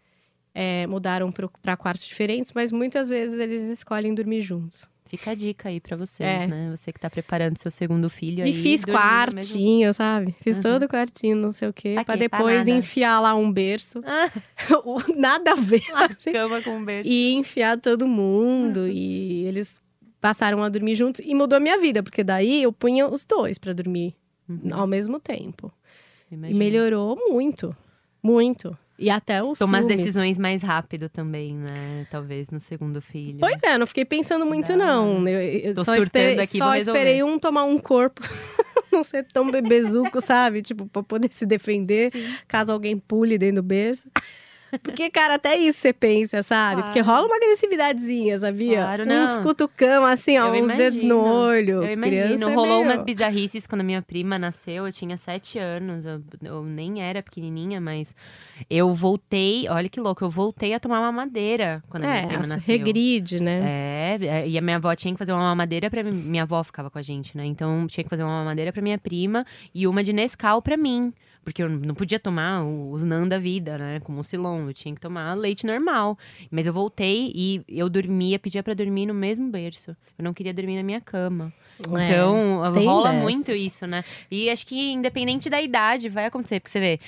[0.54, 4.88] é, mudaram para quartos diferentes, mas muitas vezes eles escolhem dormir juntos.
[5.12, 6.48] Fica a dica aí pra vocês, É.
[6.48, 6.70] né?
[6.74, 8.52] Você que tá preparando seu segundo filho aí.
[8.52, 10.34] E fiz dormir no mesmo- quartinho, sabe?
[10.42, 10.64] Fiz Uhum.
[10.64, 12.14] todo quartinho, não sei o quê, Pra pra?
[12.14, 12.72] Pra depois nada.
[12.72, 14.02] enfiar lá um berço.
[14.06, 14.32] Ah,
[15.18, 16.16] Nada a ver, sabe?
[16.18, 16.32] assim?
[16.32, 17.10] cama com berço.
[17.10, 18.88] E enfiar todo mundo.
[18.88, 19.84] E eles
[20.22, 21.20] passaram a dormir juntos.
[21.26, 24.16] E mudou a minha vida, porque daí eu punha os dois pra dormir
[24.48, 25.72] Uhum, ao mesmo tempo.
[26.32, 26.56] imagino.
[26.56, 27.76] E melhorou muito.
[28.24, 28.78] Muito.
[29.02, 32.06] E até o Toma as decisões mais rápido também, né?
[32.12, 33.40] Talvez no segundo filho.
[33.40, 35.28] Pois é, não fiquei pensando muito, não.
[35.28, 38.22] Eu, eu Tô só esperei, aqui, só esperei um tomar um corpo.
[38.94, 40.62] não ser tão bebezuco, sabe?
[40.62, 42.12] Tipo, pra poder se defender,
[42.48, 44.08] caso alguém pule dentro do berço.
[44.84, 46.84] Porque, cara, até isso você pensa, sabe?
[46.84, 47.18] Porque Claro.
[47.22, 48.78] rola uma agressividadezinha, sabia?
[48.82, 49.44] Claro, Uns não.
[49.44, 51.18] cutucão, assim, ó, Eu uns dedos no imagino.
[51.24, 51.84] olho.
[51.84, 55.18] Eu Criança imagino, é rolou meio- umas bizarrices quando a minha prima nasceu, eu tinha
[55.18, 58.16] sete anos, eu, eu nem era pequenininha, mas
[58.70, 62.48] eu voltei, olha que louco, eu voltei a tomar mamadeira quando a minha É, prima
[62.48, 62.78] nasceu.
[62.78, 63.60] regride, né?
[63.64, 66.12] É, é, e a minha avó tinha que fazer uma mamadeira pra mim.
[66.12, 67.46] Minha avó ficava com a gente, né?
[67.46, 71.14] Então tinha que fazer uma mamadeira pra minha prima e uma de Nescau pra mim.
[71.44, 74.00] Porque eu não podia tomar os NAN da vida, né?
[74.02, 74.68] Como o Silon.
[74.68, 76.18] Eu tinha que tomar leite normal.
[76.52, 79.92] Mas eu voltei e eu dormia, pedia pra dormir no mesmo berço.
[80.20, 81.52] Eu não queria dormir na minha cama.
[81.98, 83.24] É, Então, rola dessas.
[83.24, 84.04] muito isso, né?
[84.30, 86.60] E acho que independente da idade, vai acontecer.
[86.60, 87.00] Porque você vê,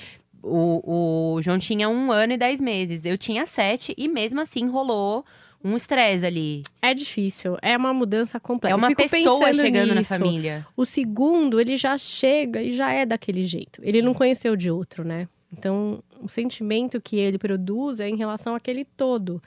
[0.42, 3.04] o, o João tinha um ano e dez meses.
[3.04, 5.24] Eu tinha sete e mesmo assim rolou
[5.64, 6.62] um estresse ali.
[6.82, 8.74] É difícil, é uma mudança completa.
[8.74, 10.14] É uma pessoa chegando na nisso.
[10.14, 10.66] família.
[10.76, 13.80] O segundo, ele já chega e já é daquele jeito.
[13.82, 15.26] Ele não conheceu de outro, né?
[15.50, 19.42] Então, o sentimento que ele produz é em relação àquele todo.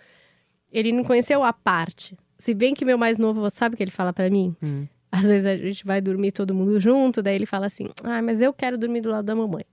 [0.72, 2.18] Ele não conheceu a parte.
[2.40, 4.56] Se bem que meu mais novo, sabe o que ele fala pra mim?
[4.62, 4.88] Hum.
[5.12, 8.42] Às vezes a gente vai dormir todo mundo junto, daí ele fala assim: Ah, mas
[8.42, 9.64] eu quero dormir do lado da mamãe.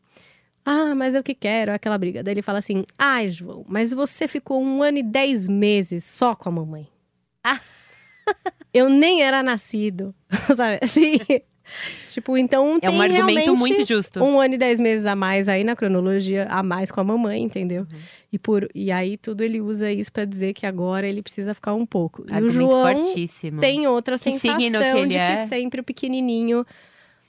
[0.65, 2.23] Ah, mas eu que quero, é aquela briga.
[2.23, 6.35] Daí ele fala assim: Ai, João, mas você ficou um ano e dez meses só
[6.35, 6.89] com a mamãe.
[7.43, 7.61] Ah.
[8.73, 10.15] Eu nem era nascido.
[10.57, 11.19] Sabe assim?
[12.09, 14.23] tipo, então É tem um argumento muito justo.
[14.23, 17.43] um ano e dez meses a mais aí na cronologia, a mais com a mamãe,
[17.43, 17.83] entendeu?
[17.83, 17.99] Uhum.
[18.33, 21.75] E, por, e aí tudo ele usa isso pra dizer que agora ele precisa ficar
[21.75, 22.25] um pouco.
[22.29, 23.61] E o Argumento João fortíssimo.
[23.61, 25.43] tem outra Que que sensação ele de é?
[25.43, 26.67] que sempre o pequenininho,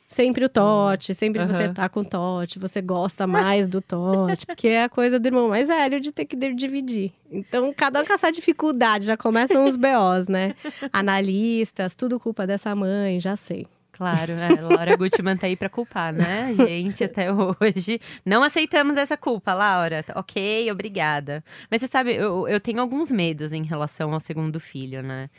[0.08, 1.74] sempre o Tote, sempre você Aham.
[1.74, 5.50] tá com o Tote, você gosta mais do Tote, porque é a coisa do irmão
[5.50, 7.12] mais velho de ter que dividir.
[7.32, 10.56] Então, cada um com essa dificuldade, já começam os BOs, né?
[10.94, 13.66] Analistas, tudo culpa dessa mãe, já sei.
[13.92, 16.54] Claro, é, Laura Gutman tá aí pra culpar, né?
[16.54, 20.04] Gente até hoje não aceitamos essa culpa, Laura.
[20.16, 21.42] Ok, obrigada.
[21.72, 25.30] Mas você sabe, eu, eu tenho alguns medos em relação ao segundo filho, né?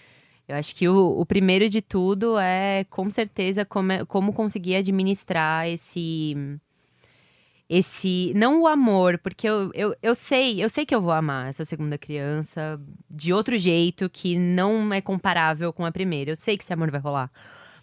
[0.48, 5.68] Eu acho que o, o primeiro de tudo é, com certeza, como, como conseguir administrar
[5.68, 6.36] esse.
[7.68, 8.32] Esse.
[8.36, 11.64] Não o amor, porque eu, eu, eu sei, eu sei que eu vou amar essa
[11.64, 12.80] segunda criança
[13.10, 16.30] de outro jeito que não é comparável com a primeira.
[16.30, 17.30] Eu sei que esse amor vai rolar.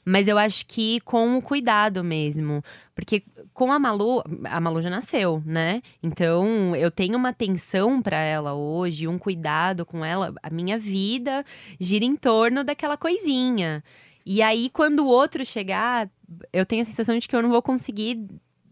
[0.05, 2.61] Mas eu acho que com o cuidado mesmo.
[2.93, 5.81] Porque com a Malu, a Malu já nasceu, né?
[6.01, 10.33] Então eu tenho uma atenção pra ela hoje, um cuidado com ela.
[10.43, 11.45] A minha vida
[11.79, 13.83] gira em torno daquela coisinha.
[14.25, 16.09] E aí, quando o outro chegar,
[16.51, 18.25] eu tenho a sensação de que eu não vou conseguir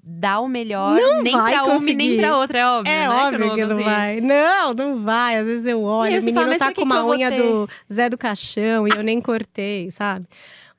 [0.04, 1.96] dar o melhor Não nem vai pra uma e conseguir.
[1.96, 2.60] nem pra outra.
[2.60, 3.10] É óbvio, É né?
[3.10, 4.22] óbvio vou que não vai.
[4.22, 5.38] Não, não vai.
[5.38, 8.10] Às vezes eu olho, o menino fala, tá que com que uma unha do Zé
[8.10, 10.26] do Caixão e eu nem cortei, sabe?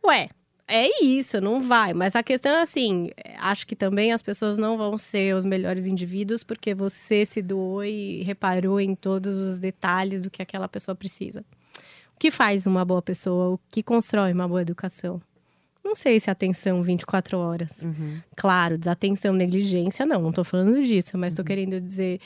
[0.05, 0.29] Ué,
[0.69, 1.93] é isso, não vai.
[1.93, 5.87] Mas a questão é assim: acho que também as pessoas não vão ser os melhores
[5.87, 10.95] indivíduos porque você se doou e reparou em todos os detalhes do que aquela pessoa
[10.95, 11.45] precisa.
[12.15, 13.55] O que faz uma boa pessoa?
[13.55, 15.21] O que constrói uma boa educação?
[15.85, 17.83] Não sei se atenção 24 horas.
[17.83, 18.21] Uhum.
[18.37, 21.37] Claro, desatenção, negligência, não, não tô falando disso, mas Uhum.
[21.39, 22.21] tô querendo dizer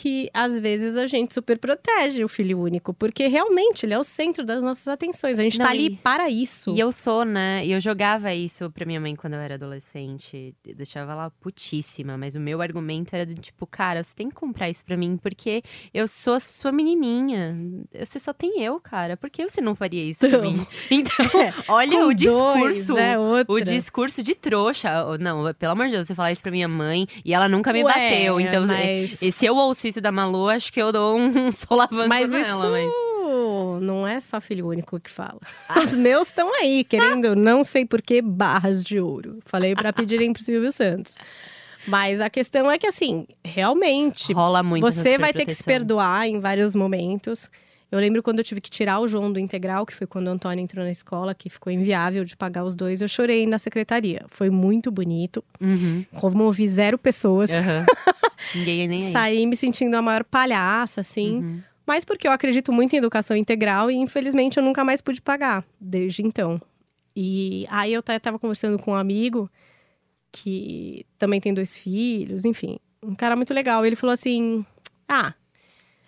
[0.00, 4.04] que às vezes a gente super protege o filho único, porque realmente ele é o
[4.04, 5.38] centro das nossas atenções.
[5.40, 6.70] A gente Não, tá ali e- para isso.
[6.72, 7.66] E eu sou, né?
[7.66, 10.54] E eu jogava isso pra minha mãe quando eu era adolescente.
[10.64, 12.16] Eu deixava ela putíssima.
[12.16, 15.16] Mas o meu argumento era do tipo, cara, você tem que comprar isso pra mim,
[15.20, 17.56] porque eu sou a sua menininha.
[17.98, 19.16] Você só tem eu, cara.
[19.16, 20.42] Por que você não faria isso pra Então.
[20.52, 20.66] mim?
[20.90, 21.26] Então,
[21.68, 22.16] olha Com o dois,
[22.76, 22.98] discurso.
[22.98, 23.52] é outra.
[23.52, 24.88] O discurso de trouxa.
[25.18, 27.82] Não, pelo amor de Deus, você falar isso pra minha mãe e ela nunca me
[27.82, 28.40] Ué, bateu.
[28.40, 32.80] Então, mas- se eu ouço da Malu, acho que eu dou um solavanco Mas nela.
[32.80, 33.82] isso Mas...
[33.82, 35.40] não é só filho único que fala.
[35.68, 35.80] Ah.
[35.80, 39.38] Os meus estão aí, querendo, não sei por que, barras de ouro.
[39.44, 41.16] Falei para pedirem pro Silvio Santos.
[41.86, 44.82] Mas a questão é que, assim, realmente, Rola muito.
[44.82, 47.48] você vai ter que se perdoar em vários momentos.
[47.90, 50.30] Eu lembro quando eu tive que tirar o João do integral, que foi quando o
[50.30, 53.00] Antônio entrou na escola, que ficou inviável de pagar os dois.
[53.00, 54.24] Eu chorei na secretaria.
[54.28, 55.42] Foi muito bonito.
[55.60, 56.04] Uhum.
[56.16, 57.50] Comovi zero pessoas.
[57.50, 57.86] Aham.
[58.54, 59.12] Ninguém é nem aí.
[59.12, 61.38] Saí me sentindo a maior palhaça, assim.
[61.38, 61.60] Uhum.
[61.86, 65.64] Mas porque eu acredito muito em educação integral e infelizmente eu nunca mais pude pagar
[65.80, 66.60] desde então.
[67.16, 69.50] E aí eu ta- tava conversando com um amigo
[70.30, 73.84] que também tem dois filhos, enfim, um cara muito legal.
[73.86, 74.64] Ele falou assim:
[75.08, 75.32] Ah,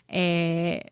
[0.06, 0.84] é,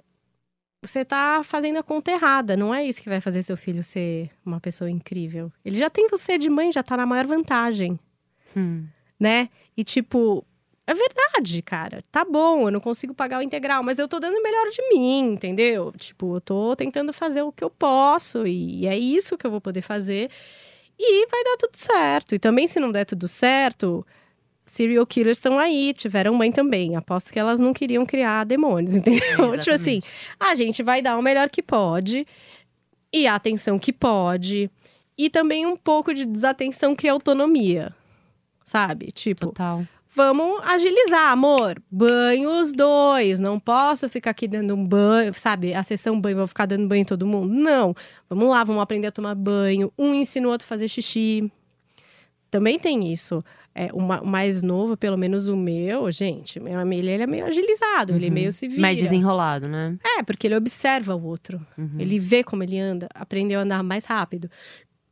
[0.83, 4.31] você tá fazendo a conta errada, não é isso que vai fazer seu filho ser
[4.45, 5.53] uma pessoa incrível.
[5.65, 7.99] Ele já tem você de mãe, já tá na maior vantagem
[8.57, 8.87] Hum.
[9.21, 9.49] né?
[9.77, 10.45] E tipo,
[10.87, 12.03] é verdade, cara.
[12.11, 14.89] Tá bom, eu não consigo pagar o integral, mas eu tô dando o melhor de
[14.89, 15.93] mim, entendeu?
[15.97, 19.61] Tipo, eu tô tentando fazer o que eu posso e é isso que eu vou
[19.61, 20.31] poder fazer.
[20.99, 22.35] E vai dar tudo certo.
[22.35, 24.05] E também, se não der tudo certo,
[24.69, 26.97] serial killers estão aí, tiveram mãe também.
[26.97, 29.59] Aposto que elas não queriam criar demônios, entendeu?
[29.59, 30.01] tipo assim,
[30.39, 32.27] a gente vai dar o melhor que pode
[33.13, 34.71] e a atenção que pode.
[35.17, 37.93] E também um pouco de desatenção cria autonomia.
[38.65, 39.11] Sabe?
[39.11, 39.83] Tipo, Total.
[40.15, 41.83] vamos agilizar, amor.
[41.91, 43.41] Banho os dois.
[43.41, 45.75] Não posso ficar aqui dando um banho, sabe?
[45.75, 47.53] A sessão banho, vou ficar dando banho em todo mundo.
[47.53, 47.95] Não.
[48.29, 49.93] Vamos lá, vamos aprender a tomar banho.
[49.99, 51.51] Um ensina o outro a fazer xixi.
[52.51, 53.45] Também tem isso.
[53.75, 57.27] É, o ma- o mais novo, pelo menos o meu, gente, meu amigo, ele é
[57.27, 58.33] meio agilizado, ele Uhum.
[58.33, 58.81] meio vira.
[58.81, 59.97] Mais desenrolado, né?
[60.17, 61.65] É, porque ele observa o outro.
[61.77, 61.97] Uhum.
[61.99, 64.51] Ele vê como ele anda, aprendeu a andar mais rápido.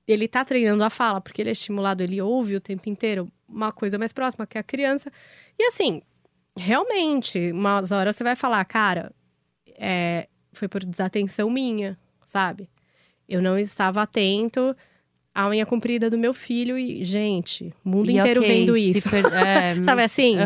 [0.08, 3.70] Ele tá treinando a fala, porque ele é estimulado, ele ouve o tempo inteiro uma
[3.70, 5.10] coisa mais próxima que a criança.
[5.58, 6.00] E assim,
[6.56, 9.12] realmente, umas horas você vai falar, cara,
[9.78, 12.68] é, foi por desatenção minha, sabe?
[13.28, 14.74] Eu não estava atento
[15.36, 19.10] à unha comprida do meu filho e, gente, o mundo E inteiro ok, vendo isso.
[19.10, 20.36] per- é, Sabe assim?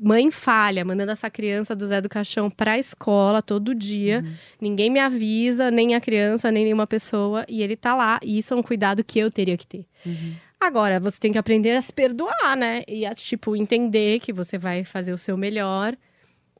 [0.00, 4.22] Mãe falha, mandando essa criança do Zé do Caixão pra escola todo dia.
[4.24, 4.32] Uhum.
[4.60, 7.44] Ninguém me avisa, nem a criança, nem nenhuma pessoa.
[7.48, 8.20] E ele tá lá.
[8.22, 9.84] E isso é um cuidado que eu teria que ter.
[10.06, 10.34] Uhum.
[10.60, 12.82] Agora, você tem que aprender a se perdoar, né?
[12.86, 15.96] E a, tipo, entender que você vai fazer o seu melhor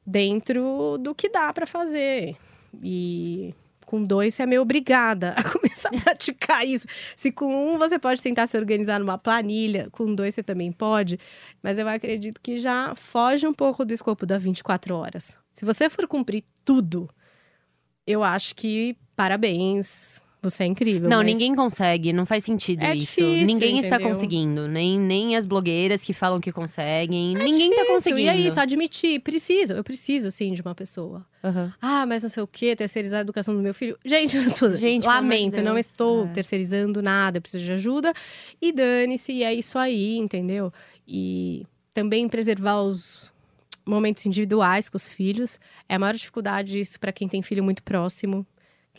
[0.05, 2.35] dentro do que dá pra fazer.
[2.83, 3.53] E
[3.89, 6.85] com dois, você é meio obrigada a começar a praticar isso.
[7.15, 11.19] Se com um você pode tentar se organizar numa planilha, com dois você também pode.
[11.63, 15.35] Mas eu acredito que já foge um pouco do escopo da 24 horas.
[15.51, 17.09] Se você for cumprir tudo,
[18.05, 20.21] eu acho que parabéns.
[20.41, 21.09] Você é incrível.
[21.09, 23.05] Não, mas- ninguém consegue, não faz sentido É isso.
[23.05, 24.13] difícil, ninguém está entendeu?
[24.13, 28.21] conseguindo, nem, nem as blogueiras que falam que conseguem, ninguém tá Difícil, conseguindo.
[28.21, 29.19] E é isso, admitir.
[29.19, 31.25] Preciso, eu preciso sim de uma pessoa.
[31.43, 31.73] Aham.
[31.81, 33.97] Ah, mas não sei o quê, terceirizar a educação do meu filho.
[34.05, 36.27] Gente, eu estou, Gente, lamento, não Deus, estou é.
[36.29, 38.13] terceirizando nada, eu preciso de ajuda.
[38.61, 40.71] E dane-se, e é isso aí, entendeu?
[41.05, 43.29] E também preservar os
[43.85, 45.59] momentos individuais com os filhos.
[45.89, 48.47] É a maior dificuldade isso para quem tem filho muito próximo.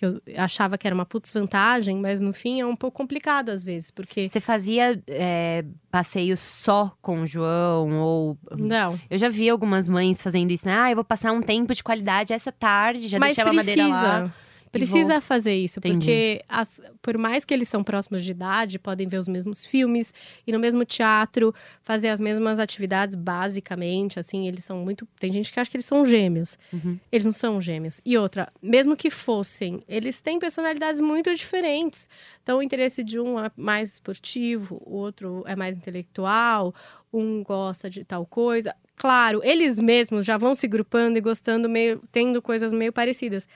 [0.01, 3.51] Que eu achava que era uma putz vantagem, mas no fim é um pouco complicado
[3.51, 4.31] às vezes, porque.
[4.31, 8.01] Você fazia é, passeios só com o João?
[8.01, 8.39] Ou.
[8.57, 8.99] Não.
[9.11, 10.75] Eu já vi algumas mães fazendo isso, né?
[10.75, 13.89] Ah, eu vou passar um tempo de qualidade essa tarde, já mas deixei a madeira
[13.89, 14.35] lá.
[14.71, 15.13] Precisa.
[15.15, 15.97] Vou- fazer isso, Entendi.
[15.99, 20.13] porque as- por mais que eles são próximos de idade, podem ver os mesmos filmes,
[20.47, 25.07] ir no mesmo teatro, fazer as mesmas atividades basicamente, assim, eles são muito.
[25.19, 26.57] Tem gente que acha que eles são gêmeos.
[26.73, 26.99] Uhum.
[27.11, 28.01] Eles não são gêmeos.
[28.05, 32.09] E outra, mesmo que fossem, eles têm personalidades muito diferentes.
[32.43, 36.75] Então, o interesse de um é mais esportivo, o outro é mais intelectual,
[37.13, 38.75] um gosta de tal coisa.
[38.97, 43.49] Claro, eles mesmos já vão se grupando e gostando meio, tendo coisas meio parecidas.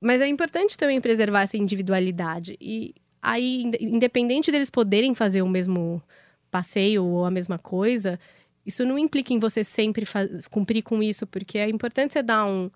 [0.00, 2.56] Mas é importante também preservar essa individualidade.
[2.60, 6.02] E aí, ind- independente deles poderem fazer o mesmo
[6.50, 8.18] passeio ou a mesma coisa,
[8.64, 10.04] isso não implica em você sempre
[10.50, 12.70] cumprir com isso, porque é importante você dar um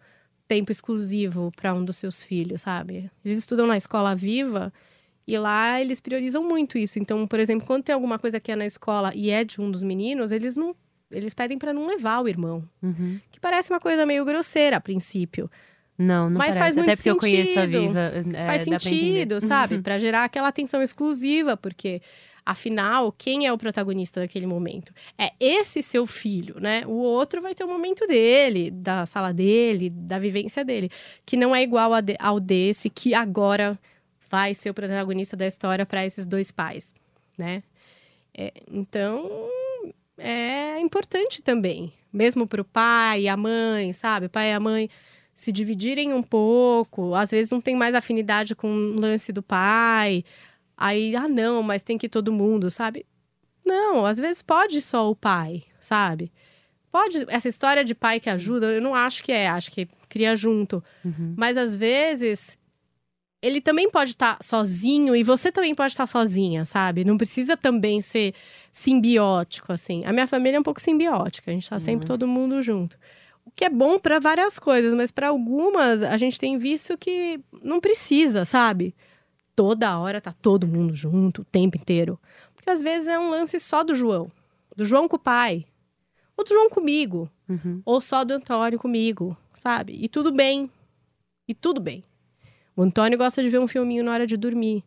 [0.48, 3.10] tempo exclusivo para um dos seus filhos, sabe?
[3.24, 4.72] Eles estudam na escola viva
[5.26, 6.98] e lá eles priorizam muito isso.
[6.98, 9.70] Então, por exemplo, quando tem alguma coisa que é na escola e é de um
[9.70, 10.74] dos meninos, eles não
[11.10, 13.20] eles pedem para não levar o irmão, Uhum.
[13.30, 15.50] que parece uma coisa meio grosseira a princípio.
[16.02, 16.58] Não, não Mas parece.
[16.58, 17.80] faz Até muito porque eu conheço a sentido.
[17.80, 18.12] Viva.
[18.34, 19.78] é, Faz sentido, sabe?
[19.80, 22.02] Pra gerar aquela atenção exclusiva, porque
[22.44, 24.92] afinal, quem é o protagonista daquele momento?
[25.16, 26.82] É esse seu filho, né?
[26.86, 30.90] O outro vai ter o momento dele, da sala dele, da vivência dele,
[31.24, 33.78] que não é igual ao desse que agora
[34.30, 36.94] vai ser o protagonista da história para esses dois pais,
[37.38, 37.62] né?
[38.36, 39.30] É, então,
[40.18, 44.26] é importante também, mesmo para o pai e a mãe, sabe?
[44.26, 44.88] O pai e a mãe
[45.34, 50.24] se dividirem um pouco, às vezes não tem mais afinidade com o lance do pai.
[50.76, 53.06] Aí, ah, não, mas tem que ir todo mundo, sabe?
[53.64, 56.32] Não, às vezes pode só o pai, sabe?
[56.90, 60.36] Pode, essa história de pai que ajuda, eu não acho que é, acho que cria
[60.36, 60.84] junto.
[61.04, 61.34] Uhum.
[61.36, 62.58] Mas às vezes
[63.40, 67.04] ele também pode estar sozinho e você também pode estar sozinha, sabe?
[67.04, 68.34] Não precisa também ser
[68.70, 70.04] simbiótico, assim.
[70.04, 72.96] A minha família é um pouco simbiótica, a gente tá sempre todo mundo junto.
[73.44, 77.40] O que é bom para várias coisas, mas para algumas a gente tem visto que
[77.62, 78.94] não precisa, sabe?
[79.54, 82.18] Toda hora tá todo mundo junto, o tempo inteiro.
[82.54, 84.30] Porque às vezes é um lance só do João.
[84.76, 85.66] Do João com o pai.
[86.36, 87.30] Ou do João comigo.
[87.48, 87.82] Uhum.
[87.84, 89.98] Ou só do Antônio comigo, sabe?
[90.00, 90.70] E tudo bem.
[91.46, 92.02] E tudo bem.
[92.74, 94.82] O Antônio gosta de ver um filminho na hora de dormir.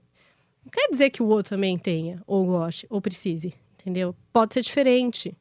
[0.64, 4.16] Não quer dizer que o outro também tenha, ou goste, ou precise, entendeu?
[4.34, 5.38] Pode ser diferente.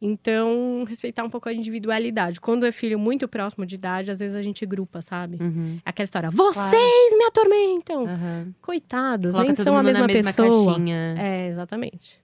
[0.00, 2.40] Então, respeitar um pouco a individualidade.
[2.40, 5.38] Quando é filho muito próximo de idade, às vezes a gente grupa, sabe?
[5.40, 5.78] Uhum.
[5.84, 8.06] Aquela história, vocês me atormentam!
[8.06, 8.54] Aham.
[8.60, 10.74] Coitados, Coloca nem são a mesma mesma pessoa.
[10.74, 11.14] caixinha.
[11.18, 12.20] É, exatamente.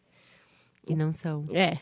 [0.88, 1.46] E não são.
[1.50, 1.78] É.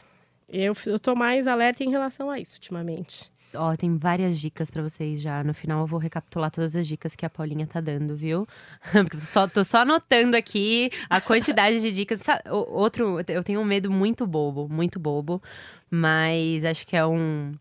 [0.48, 3.30] Eu, eu tô mais alerta em relação a isso ultimamente.
[3.52, 5.42] Ó, tem várias dicas pra vocês já.
[5.42, 8.46] No final eu vou recapitular todas as dicas que a Paulinha tá dando, viu?
[8.92, 12.22] Porque eu só, tô só anotando aqui a quantidade de dicas.
[12.48, 15.42] Outro, eu tenho um medo muito bobo, muito bobo,
[15.90, 17.52] mas acho que é um,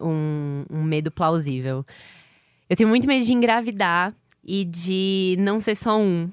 [0.00, 1.84] um, um medo plausível.
[2.68, 6.30] Eu tenho muito medo de engravidar e de não ser só um.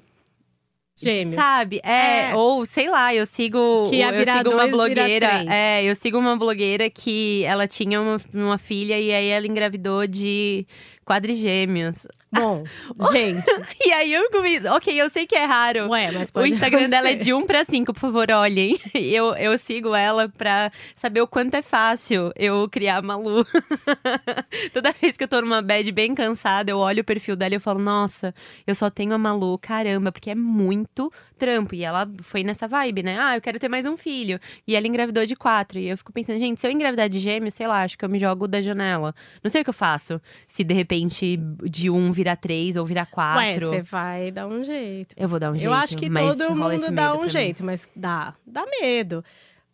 [1.02, 1.36] Gêmeos.
[1.36, 1.80] Sabe?
[1.82, 2.36] É, É.
[2.36, 3.88] ou sei lá, eu sigo.
[3.90, 5.46] Que ia eu virar sigo uma dois, vira blogueira.
[5.54, 10.06] É, eu sigo uma blogueira que ela tinha uma, uma filha e aí ela engravidou
[10.06, 10.68] de
[11.10, 12.06] quadrigêmeos.
[12.32, 12.64] Bom,
[13.12, 13.44] gente.
[13.84, 14.60] E aí eu comi.
[14.68, 15.90] Ok, eu sei que é raro.
[15.90, 17.26] Ué, mas O pode Instagram dela é acontecer.
[17.26, 18.78] de 1 pra 5, por favor, olhem.
[18.94, 23.44] Eu, eu sigo ela pra saber o quanto é fácil eu criar a Malu.
[24.74, 27.58] Toda vez que eu tô numa bad bem cansada, eu olho o perfil dela e
[27.58, 28.34] eu falo, nossa,
[28.68, 31.74] eu só tenho a Malu, caramba, porque é muito trampo.
[31.74, 33.18] E ela foi nessa vibe, né?
[33.20, 34.40] Ah, eu quero ter mais um filho.
[34.68, 35.80] E ela engravidou de quatro.
[35.80, 38.10] E eu fico pensando, gente, se eu engravidar de gêmeos, sei lá, acho que eu
[38.10, 39.16] me jogo da janela.
[39.44, 40.22] Não sei o que eu faço.
[40.48, 43.70] Se de repente de um virar três ou virar Ué, quatro.
[43.70, 45.16] você vai dar um jeito.
[45.18, 45.66] Eu vou dar um jeito.
[45.66, 48.36] Eu acho que todo mundo dá um jeito, mas dá.
[48.46, 49.24] Dá medo.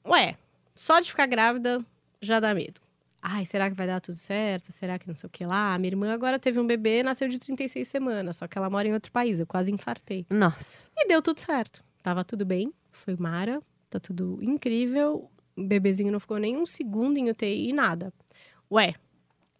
[0.07, 0.35] Ué,
[0.75, 1.83] só de ficar grávida
[2.21, 2.84] já dá medo.
[3.27, 4.71] Ai, será que vai dar tudo certo?
[4.71, 5.75] Será que não sei o que lá?
[5.79, 8.93] Minha irmã agora teve um bebê, nasceu de 36 semanas, só que ela mora em
[8.93, 9.39] outro país.
[9.39, 10.27] Eu quase infartei.
[10.29, 10.77] Nossa.
[10.95, 11.83] E deu tudo certo.
[12.03, 13.59] Tava tudo bem, foi Mara,
[13.89, 15.27] tá tudo incrível.
[15.57, 18.13] O bebezinho não ficou nem um segundo em UTI, nada.
[18.71, 18.93] Ué,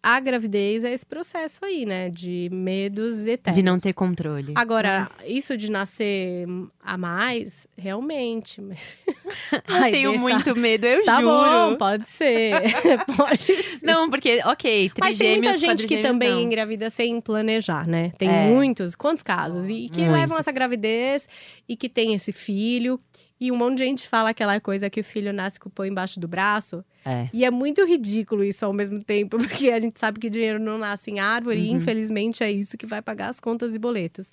[0.08, 2.08] a gravidez é esse processo aí, né?
[2.10, 3.56] De medos eternos.
[3.56, 4.52] De não ter controle.
[4.54, 6.46] Agora, isso de nascer
[6.80, 8.96] a mais, realmente, mas.
[9.68, 11.28] Eu tenho muito medo, eu Tá juro.
[11.28, 12.52] bom, pode ser.
[13.16, 13.84] pode ser.
[13.84, 16.40] Não, porque, ok, Mas tem muita gente que também não.
[16.40, 18.12] engravida sem planejar, né?
[18.16, 18.48] Tem É.
[18.48, 19.68] muitos, quantos casos?
[19.68, 20.16] E que Muitos.
[20.16, 21.28] levam essa gravidez
[21.68, 23.00] e que tem esse filho.
[23.40, 25.84] E um monte de gente fala aquela coisa que o filho nasce com o pão
[25.84, 26.84] embaixo do braço.
[27.08, 27.28] É.
[27.32, 30.76] E é muito ridículo isso ao mesmo tempo, porque a gente sabe que dinheiro não
[30.76, 31.76] nasce em árvore e Uhum.
[31.76, 34.32] infelizmente é isso que vai pagar as contas e boletos.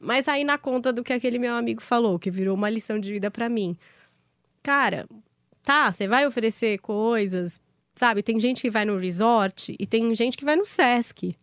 [0.00, 3.12] Mas aí na conta do que aquele meu amigo falou, que virou uma lição de
[3.12, 3.76] vida pra mim.
[4.62, 5.06] Cara,
[5.62, 7.60] tá, você vai oferecer coisas,
[7.94, 8.22] sabe?
[8.22, 11.36] Tem gente que vai no resort e tem gente que vai no Sesc.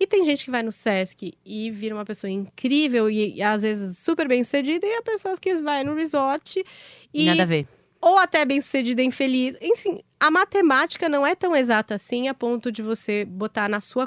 [0.00, 3.62] E tem gente que vai no Sesc e vira uma pessoa incrível e, e, às
[3.62, 6.64] vezes super bem sucedida, e há pessoas que vai no resort
[7.12, 7.66] e Nada a ver.
[8.00, 9.56] Ou até bem sucedida e infeliz.
[9.60, 14.06] Enfim, a matemática não é tão exata assim a ponto de você botar na sua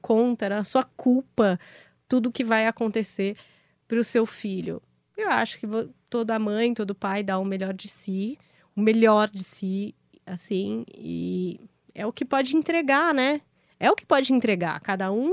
[0.00, 1.58] conta, na sua culpa,
[2.08, 3.36] tudo que vai acontecer
[3.86, 4.82] para o seu filho.
[5.16, 5.66] Eu acho que
[6.08, 8.38] toda mãe, todo pai dá o melhor de si,
[8.76, 11.60] o melhor de si, assim, e
[11.94, 13.40] é o que pode entregar, né?
[13.80, 14.80] É o que pode entregar.
[14.80, 15.32] Cada um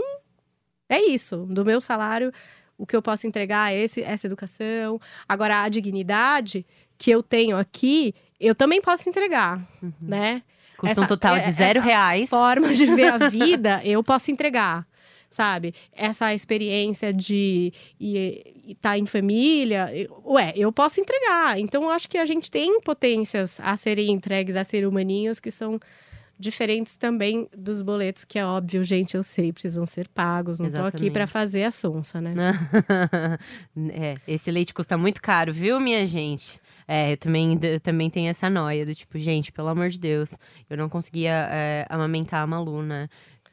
[0.89, 1.45] é isso.
[1.49, 2.31] Do meu salário,
[2.77, 4.99] o que eu posso entregar é esse, essa educação.
[5.27, 6.65] Agora, a dignidade
[6.97, 9.61] que eu tenho aqui, eu também posso entregar,
[10.01, 10.41] né?
[10.77, 12.29] Custa um total é- de zero essa reais.
[12.29, 14.85] Forma de ver a vida, eu posso entregar,
[15.29, 15.73] sabe?
[15.93, 17.71] Essa experiência de
[18.67, 21.57] estar em família, eu- ué, eu posso entregar.
[21.59, 25.49] Então, eu acho que a gente tem potências a serem entregues a ser humaninhos que
[25.51, 25.79] são
[26.37, 30.59] diferentes também dos boletos, que é óbvio, gente, eu sei, precisam ser pagos.
[30.59, 31.31] Não tô aqui para Exatamente.
[31.31, 32.33] fazer a sonsa, né?
[33.93, 36.59] é, esse leite custa muito caro, viu, minha gente?
[36.87, 40.37] É, também, também tenho essa noia do tipo, gente, pelo amor de Deus,
[40.69, 43.09] eu não conseguia é, amamentar a Malu, né?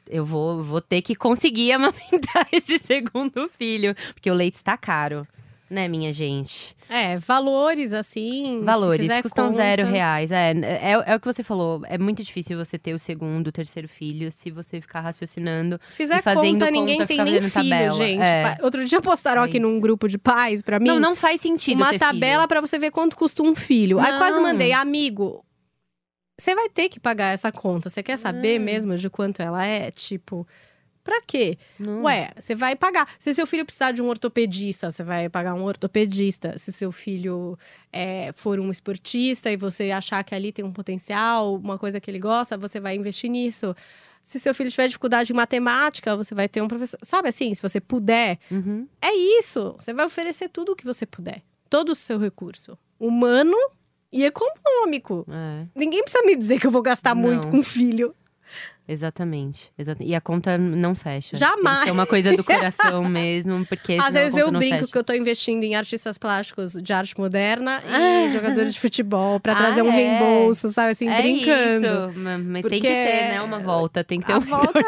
[0.07, 5.27] Eu vou, vou ter que conseguir amamentar esse segundo filho, porque o leite está caro,
[5.73, 6.75] né, minha gente?
[6.87, 8.61] É, valores assim.
[8.63, 10.31] Valores, custam conta- zero reais.
[10.31, 11.81] É, é, é o que você falou.
[11.85, 15.79] É muito difícil você ter o segundo, o terceiro filho se você ficar raciocinando.
[15.83, 17.91] Se fizer fazendo conta, ninguém conta, tem nem filho, tabela.
[17.97, 18.21] gente.
[18.21, 18.57] É.
[18.61, 21.77] Outro dia postaram É aqui num grupo de pais pra mim Não, não faz sentido
[21.77, 23.99] uma tabela pra você ver quanto custa um filho.
[23.99, 24.43] Aí quase Não.
[24.43, 25.43] mandei, amigo.
[26.39, 27.89] Você vai ter que pagar essa conta.
[27.89, 28.65] Você quer saber Não.
[28.65, 29.89] mesmo de quanto ela é?
[29.91, 30.45] Tipo,
[31.03, 31.57] pra quê?
[31.79, 32.03] Não.
[32.03, 33.07] Ué, você vai pagar.
[33.19, 36.57] Se seu filho precisar de um ortopedista, você vai pagar um ortopedista.
[36.57, 37.57] Se seu filho
[37.91, 42.09] é, for um esportista e você achar que ali tem um potencial, uma coisa que
[42.09, 43.75] ele gosta, você vai investir nisso.
[44.23, 46.97] Se seu filho tiver dificuldade em matemática, você vai ter um professor.
[47.03, 48.87] Sabe assim, se você puder, Uhum.
[49.01, 49.75] é isso.
[49.77, 51.41] Você vai oferecer tudo o que você puder.
[51.69, 52.77] Todo o seu recurso.
[52.97, 53.57] Humano
[54.11, 55.25] e econômico.
[55.29, 57.51] É, Ninguém precisa me dizer que eu vou gastar muito Não.
[57.51, 58.15] com filho.
[58.87, 61.35] Exatamente, exata- E a conta não fecha.
[61.35, 61.83] Jamais.
[61.85, 64.91] Ser uma coisa do coração mesmo, porque Às vezes eu brinco fecha.
[64.91, 68.25] que eu tô investindo em artistas plásticos de arte moderna Ah.
[68.25, 69.91] e jogadores de futebol pra Ah, trazer um é.
[69.91, 71.87] reembolso, sabe assim, é brincando.
[72.11, 73.41] Isso, ma- mas Porque tem que ter, né?
[73.41, 74.79] Uma volta, tem que ter A um volta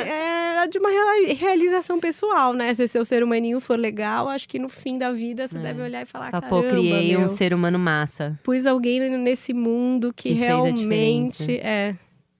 [0.00, 2.72] é, é de uma reali- realização pessoal, né?
[2.74, 5.60] Se seu ser humaninho for legal, acho que no fim da vida você É.
[5.60, 8.38] deve olhar e falar, Fala, caramba, Pô, criei meu, um ser humano massa.
[8.42, 11.94] pus alguém nesse mundo que, Que realmente é.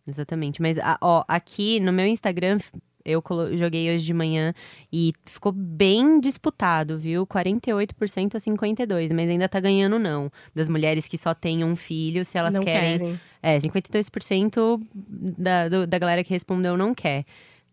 [0.07, 0.61] Exatamente.
[0.63, 2.59] Mas, ó, aqui no meu Instagram,
[3.05, 3.23] eu
[3.57, 4.53] joguei hoje de manhã
[4.93, 7.27] e ficou bem disputado, viu?
[7.27, 10.31] 48% a 52%, mas ainda tá ganhando não.
[10.55, 12.99] Das mulheres que só têm um filho, se elas não querem.
[12.99, 13.21] querem.
[13.43, 17.25] É, 52% da, do- da galera que respondeu não quer.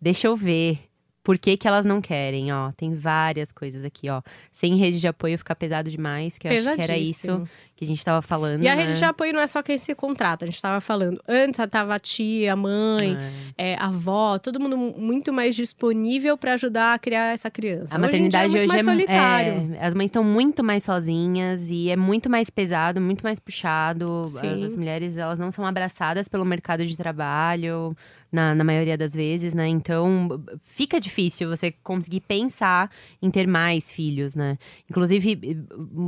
[0.02, 0.80] Deixa eu ver.
[1.24, 2.72] Por que, que elas não querem, ó.
[2.74, 4.22] Tem várias coisas aqui, ó.
[4.52, 7.88] Sem rede de apoio fica pesado demais, que eu acho que era isso que a
[7.88, 8.62] gente tava falando.
[8.64, 8.84] E a né?
[8.84, 11.22] rede de apoio não é só quem se contrata, a gente estava falando.
[11.28, 13.18] Antes tava a tia, a mãe,
[13.58, 17.96] é, a avó, todo mundo mu- muito mais disponível para ajudar a criar essa criança.
[17.96, 19.76] A maternidade hoje, é hoje muito mais é, solitário.
[19.80, 24.26] é, As mães estão muito mais sozinhas e é muito mais pesado, muito mais puxado.
[24.28, 24.66] Sim.
[24.66, 27.96] As mulheres, elas não são abraçadas pelo mercado de trabalho,
[28.34, 29.68] na, na maioria das vezes, né?
[29.68, 32.90] Então, fica difícil você conseguir pensar
[33.22, 34.58] em ter mais filhos, né?
[34.90, 35.40] Inclusive,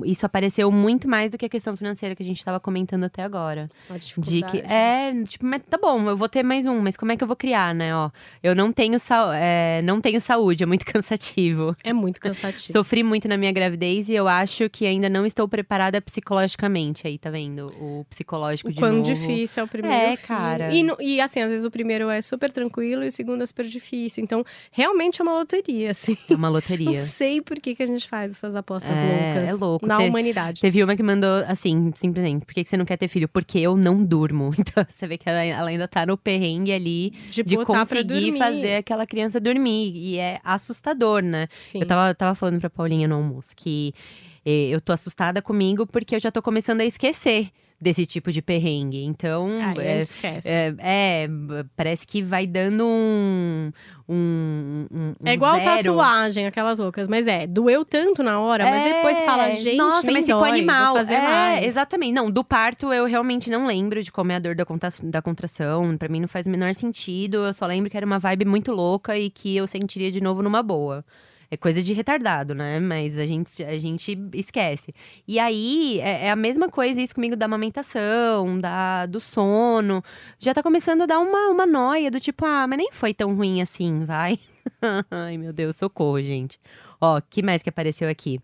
[0.06, 3.22] isso apareceu muito mais do que a questão financeira que a gente estava comentando até
[3.24, 3.70] agora.
[3.90, 7.12] Uma De que, é, tipo, mas tá bom, eu vou ter mais um, mas como
[7.12, 7.96] é que eu vou criar, né?
[7.96, 8.10] Ó,
[8.42, 8.98] eu não tenho,
[9.36, 11.76] é, não tenho saúde, é muito cansativo.
[11.84, 12.74] É muito cansativo.
[12.74, 17.08] Sofri muito na minha gravidez e eu acho que ainda não estou preparada psicologicamente.
[17.08, 17.68] Aí, tá vendo?
[17.80, 19.04] O psicológico O de quão novo.
[19.04, 20.28] difícil é o primeiro É, filho.
[20.28, 20.74] cara.
[20.74, 23.66] E, e, assim, às vezes o primeiro é super tranquilo e o segundo é super
[23.66, 24.24] difícil.
[24.24, 26.18] Então, realmente é uma loteria, assim.
[26.30, 26.86] É uma loteria.
[26.86, 29.86] Não sei por que, que a gente faz essas apostas É, loucas é louco.
[29.88, 30.62] na Te- humanidade.
[30.62, 33.28] Teve uma que mandou assim, simplesmente, por que que você não quer ter filho?
[33.28, 34.52] Porque eu não durmo.
[34.60, 38.76] Então, você vê que ela, ela ainda tá no perrengue ali De, de conseguir fazer
[38.78, 39.94] aquela criança dormir.
[39.96, 41.48] E é assustador, né?
[41.60, 41.80] Sim.
[41.80, 43.94] Eu tava, tava falando pra Paulinha no almoço que
[44.46, 47.50] eu tô assustada comigo porque eu já tô começando a esquecer
[47.82, 49.04] desse tipo de perrengue.
[49.04, 50.48] Então, é, esquece.
[50.48, 51.28] é, é,
[51.76, 53.72] parece que vai dando um.
[54.08, 55.84] um, um É igual zero.
[55.84, 57.08] tatuagem, aquelas loucas.
[57.08, 60.88] Mas é, doeu tanto na hora, mas depois É, fala, gente, nossa, mas ficou animal.
[60.94, 61.66] vou fazer é, mais.
[61.66, 62.14] exatamente.
[62.14, 65.22] Não, do parto eu realmente não lembro de como é a dor da, contra- da
[65.22, 65.98] contração.
[65.98, 67.38] Pra mim não faz o menor sentido.
[67.46, 70.42] Eu só lembro que era uma vibe muito louca e que eu sentiria de novo
[70.42, 71.04] numa boa.
[71.50, 72.80] É coisa de retardado, né?
[72.80, 74.94] Mas a gente, a gente esquece.
[75.28, 80.04] E aí, é, é a mesma coisa isso comigo da amamentação, da, do sono.
[80.40, 83.36] Já tá começando a dar uma, uma noia do tipo, ah, mas nem foi tão
[83.36, 84.40] ruim assim, vai.
[85.12, 86.60] Ai, meu Deus, socorro, gente.
[87.00, 88.40] Ó, que mais que apareceu aqui?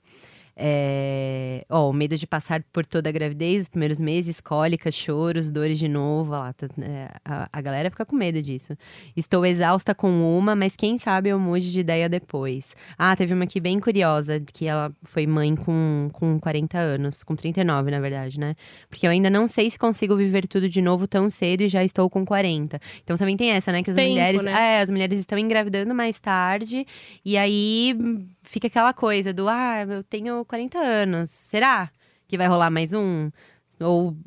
[0.55, 1.65] É...
[1.69, 5.77] Ó, o medo de passar por toda a gravidez, os primeiros meses, cólicas, choros, dores
[5.79, 6.31] de novo.
[6.31, 8.75] Lá, tá- é, a, a galera fica com medo disso.
[9.15, 12.75] Estou exausta com uma, mas quem sabe eu mude de ideia depois.
[12.97, 17.35] Ah, teve uma aqui bem curiosa, que ela foi mãe com, com 40 anos, com
[17.35, 18.55] 39, na verdade, né?
[18.89, 21.83] Porque eu ainda não sei se consigo viver tudo de novo tão cedo e já
[21.83, 22.79] estou com 40.
[23.03, 23.83] Então também tem essa, né?
[23.83, 24.43] Que as Tempo, mulheres.
[24.43, 24.51] né?
[24.51, 26.85] É, as mulheres estão engravidando mais tarde.
[27.23, 27.95] E aí
[28.43, 31.29] fica aquela coisa do, ah, eu tenho 40 anos.
[31.29, 31.89] Será
[32.27, 33.31] que vai rolar mais um?
[33.79, 34.17] Ou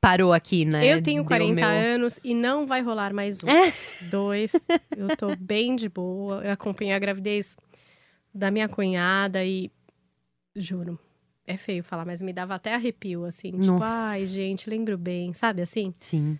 [0.00, 0.86] parou aqui, né?
[0.86, 3.48] Eu tenho Deu 40 meu- anos e não vai rolar mais um.
[3.50, 3.74] É.
[4.10, 4.52] Dois.
[4.96, 6.42] Eu tô bem de boa.
[6.42, 7.56] Eu acompanhei a gravidez
[8.34, 9.70] da minha cunhada e
[10.54, 10.98] juro.
[11.46, 13.50] É feio falar, mas me dava até arrepio, assim.
[13.52, 13.84] Tipo, Nossa.
[13.86, 15.34] ai, gente, lembro bem.
[15.34, 15.92] Sabe assim?
[16.00, 16.38] Sim.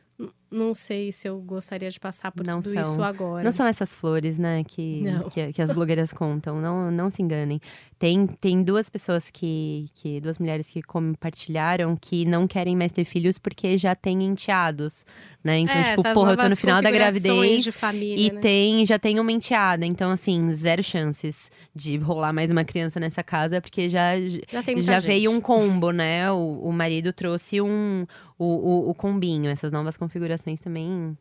[0.50, 2.80] Não sei se eu gostaria de passar por Não tudo são.
[2.82, 3.42] isso agora.
[3.44, 5.02] Não são essas flores, né, que,
[5.32, 6.60] que, que as blogueiras contam.
[6.60, 7.60] Não, não se enganem.
[7.98, 10.20] Tem, tem duas pessoas que, que.
[10.20, 15.04] Duas mulheres que compartilharam que não querem mais ter filhos porque já têm enteados.
[15.42, 15.60] Né?
[15.60, 17.62] Então, é, tipo, porra, eu tô no final da gravidez.
[17.64, 18.40] de família, E né?
[18.40, 19.84] tem, já tem uma enteada.
[19.86, 24.98] Então, assim, zero chances de rolar mais uma criança nessa casa, porque já, Já já
[25.00, 26.30] veio um combo, né?
[26.32, 28.06] O, o marido trouxe um
[28.38, 29.50] o, o, o combinho.
[29.50, 31.16] Essas novas configurações também.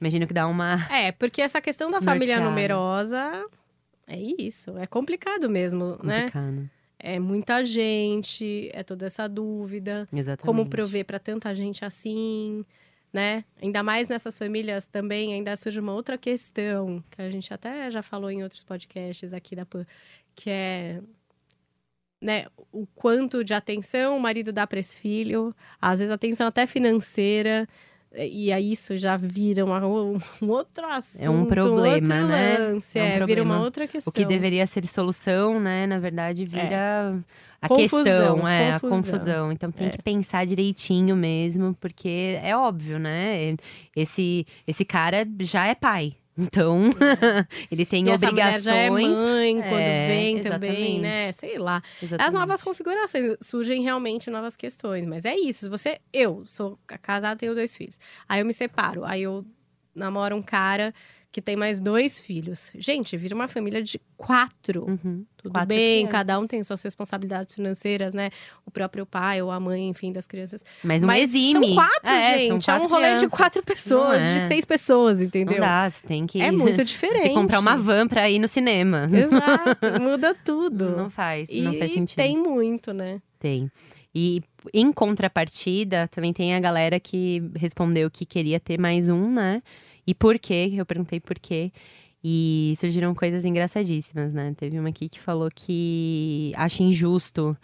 [0.00, 0.86] Imagino que dá uma.
[0.90, 2.50] É, porque essa questão da família Norteada.
[2.50, 3.46] numerosa
[4.06, 4.76] é isso.
[4.78, 6.24] É complicado mesmo, né?
[6.24, 6.70] Complicado.
[6.98, 10.08] É muita gente, é toda essa dúvida.
[10.12, 10.46] Exatamente.
[10.46, 12.62] Como prover para tanta gente assim,
[13.12, 13.44] né?
[13.60, 18.02] Ainda mais nessas famílias também, ainda surge uma outra questão, que a gente até já
[18.02, 19.86] falou em outros podcasts aqui da PAN,
[20.34, 21.00] que é
[22.24, 26.66] né, o quanto de atenção o marido dá para esse filho, às vezes atenção até
[26.66, 27.68] financeira,
[28.16, 30.18] e aí isso já vira uma, um
[30.48, 32.58] outro assunto, É um problema, outro né?
[32.58, 33.54] lance, É um é, vira problema.
[33.56, 34.10] uma outra questão.
[34.10, 35.86] O que deveria ser solução, né?
[35.86, 37.18] Na verdade, vira
[37.60, 38.88] a Confusão, questão, é, confusão.
[38.88, 39.52] a confusão.
[39.52, 39.90] Então tem É.
[39.90, 43.56] que pensar direitinho mesmo, porque é óbvio, né?
[43.96, 46.12] Esse, esse cara já é pai.
[46.36, 46.88] Então,
[47.70, 48.64] ele tem e essa mulher obrigações.
[48.64, 51.00] já é mãe quando É, vem também, exatamente.
[51.00, 51.32] né?
[51.32, 51.76] Sei lá.
[51.96, 52.32] As Exatamente.
[52.34, 55.60] novas configurações surgem realmente novas questões, mas é isso.
[55.60, 58.00] Se você, eu sou casada, tenho dois filhos.
[58.28, 59.44] Aí eu me separo, aí eu
[59.94, 60.92] namoro um cara
[61.34, 62.70] que tem mais dois filhos.
[62.76, 64.84] Gente, vira uma família de quatro.
[64.88, 65.24] Uhum.
[65.36, 66.12] Tudo Quatro bem, crianças.
[66.12, 68.30] cada um tem suas responsabilidades financeiras, né?
[68.64, 70.64] O próprio pai ou a mãe, enfim, das crianças.
[70.84, 71.66] Mas não Mas exime.
[71.66, 72.64] São quatro, É, gente.
[72.64, 74.34] são é um quatro rolê de quatro pessoas, Não é.
[74.42, 75.58] de seis pessoas, Não entendeu?
[75.58, 76.40] dá, você tem que.
[76.40, 77.28] É muito tem diferente.
[77.30, 79.08] que comprar uma van pra ir no cinema.
[79.12, 80.90] Exato, muda tudo.
[80.96, 82.16] Não faz, e não faz sentido.
[82.16, 83.20] tem muito, né?
[83.40, 83.68] Tem.
[84.14, 84.40] E
[84.72, 89.60] em contrapartida, também tem a galera que respondeu que queria ter mais um, né?
[90.06, 90.72] E por quê?
[90.74, 91.72] Eu perguntei por quê.
[92.26, 94.54] E surgiram coisas engraçadíssimas, né?
[94.56, 97.54] Teve uma aqui que falou que acha injusto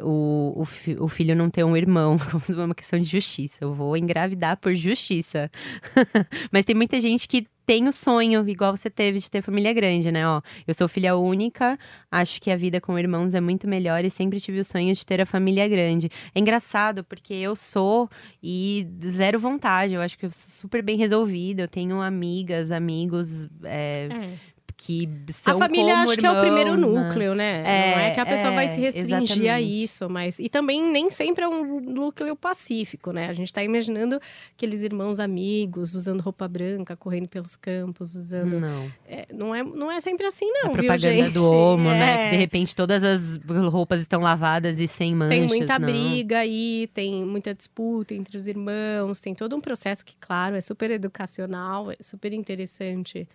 [0.00, 3.64] o, o, fi- o filho não ter um irmão, como uma questão de justiça.
[3.64, 5.48] Eu vou engravidar por justiça.
[6.50, 10.10] Mas tem muita gente que tem o sonho, igual você teve, de ter família grande,
[10.10, 10.26] né?
[10.26, 11.78] Ó, eu sou filha única,
[12.10, 15.04] acho que a vida com irmãos é muito melhor e sempre tive o sonho de
[15.04, 16.08] ter a família grande.
[16.34, 18.08] É engraçado, porque eu sou
[18.42, 23.46] e zero vontade, eu acho que eu sou super bem resolvida, eu tenho amigas, amigos
[23.62, 24.57] é, É.
[24.78, 26.86] que são A família acho que é o primeiro né?
[26.86, 27.62] núcleo, né?
[27.66, 29.82] É, não é que a pessoa vai é, se restringir a exatamente.
[29.82, 30.38] isso, mas.
[30.38, 33.28] E também nem sempre é um núcleo pacífico, né?
[33.28, 34.20] A gente tá imaginando
[34.56, 38.60] aqueles irmãos amigos usando roupa branca, correndo pelos campos, usando.
[38.60, 38.90] Não.
[39.06, 41.32] É, não, é, não é sempre assim, não, a viu, propaganda gente?
[41.32, 42.12] do Omo, né?
[42.12, 42.24] É.
[42.24, 43.36] Que de repente todas as
[43.70, 45.36] roupas estão lavadas e sem manchas.
[45.36, 45.86] Tem muita não.
[45.86, 50.60] briga aí, tem muita disputa entre os irmãos, tem todo um processo que, claro, é
[50.60, 53.28] super educacional, é super interessante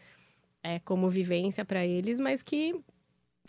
[0.64, 2.74] é, como vivência para eles, mas que,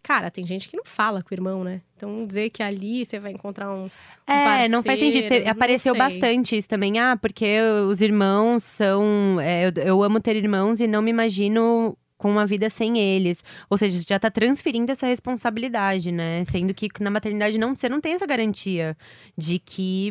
[0.03, 1.81] cara, tem gente que não fala com o irmão, né?
[1.97, 3.89] Então dizer que ali você vai encontrar um.
[4.27, 5.23] É, não faz sentido.
[5.23, 6.99] parceiro, Te- Apareceu bastante isso também.
[6.99, 7.59] Ah, porque
[7.89, 9.39] os irmãos são.
[9.41, 13.45] é, eu, eu amo ter irmãos e não me imagino com uma vida sem eles.
[13.69, 16.43] Ou seja, você já tá transferindo essa responsabilidade, né?
[16.45, 18.97] Sendo que na maternidade não, você não tem essa garantia
[19.37, 20.11] de que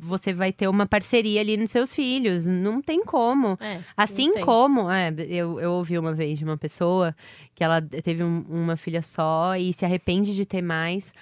[0.00, 2.48] você vai ter uma parceria ali nos seus filhos.
[2.48, 3.56] Não tem como.
[3.60, 4.44] É, Assim tem.
[4.44, 7.14] como, é, eu, eu ouvi uma vez de uma pessoa
[7.54, 11.14] que ela teve um- uma filha só e se arrepende de ter mais,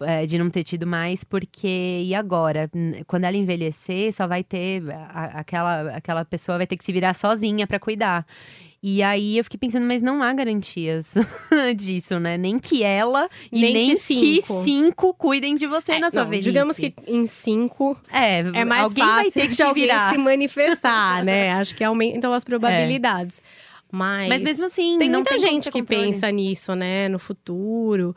[0.00, 2.70] é, de não ter tido mais, porque e agora?
[3.06, 7.14] Quando ela envelhecer, só vai ter a- aquela, aquela pessoa vai ter que se virar
[7.14, 8.26] sozinha pra cuidar.
[8.80, 11.14] E aí eu fiquei pensando, mas não há garantias
[11.76, 12.38] disso, né?
[12.38, 13.96] Nem que ela e Nem nem, que que
[14.42, 14.62] cinco.
[14.62, 16.48] cinco cuidem de você É, na sua não, velhice.
[16.48, 20.12] Digamos que em cinco é, é mais alguém vai fácil ter que de alguém virar.
[20.12, 21.52] se manifestar, né?
[21.54, 23.42] Acho que aumentam as probabilidades.
[23.90, 26.04] Mas, Mas mesmo assim, tem muita tem gente que controle.
[26.12, 27.08] pensa nisso, né?
[27.08, 28.14] No futuro,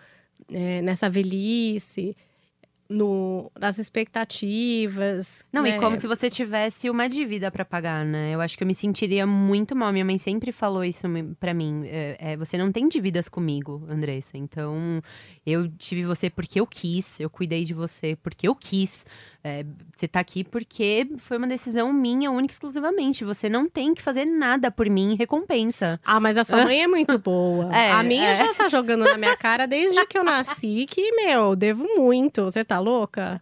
[0.49, 2.15] né, nessa velhice,
[2.91, 5.45] no, nas expectativas.
[5.51, 5.77] Não, né?
[5.77, 8.35] e como se você tivesse uma dívida pra pagar, né?
[8.35, 9.91] Eu acho que eu me sentiria muito mal.
[9.93, 11.07] Minha mãe sempre falou isso
[11.39, 11.83] pra mim.
[11.85, 14.37] É, é, você não tem dívidas comigo, Andressa.
[14.37, 15.01] Então,
[15.45, 17.19] eu tive você porque eu quis.
[17.19, 19.05] Eu cuidei de você porque eu quis.
[19.43, 19.65] É,
[19.95, 23.25] você tá aqui porque foi uma decisão minha, única e exclusivamente.
[23.25, 25.99] Você não tem que fazer nada por mim em recompensa.
[26.05, 27.75] Ah, mas a sua mãe é muito boa.
[27.75, 28.35] É, a minha é.
[28.35, 32.43] já tá jogando na minha cara desde que eu nasci, que, meu, devo muito.
[32.43, 33.41] Você tá louca?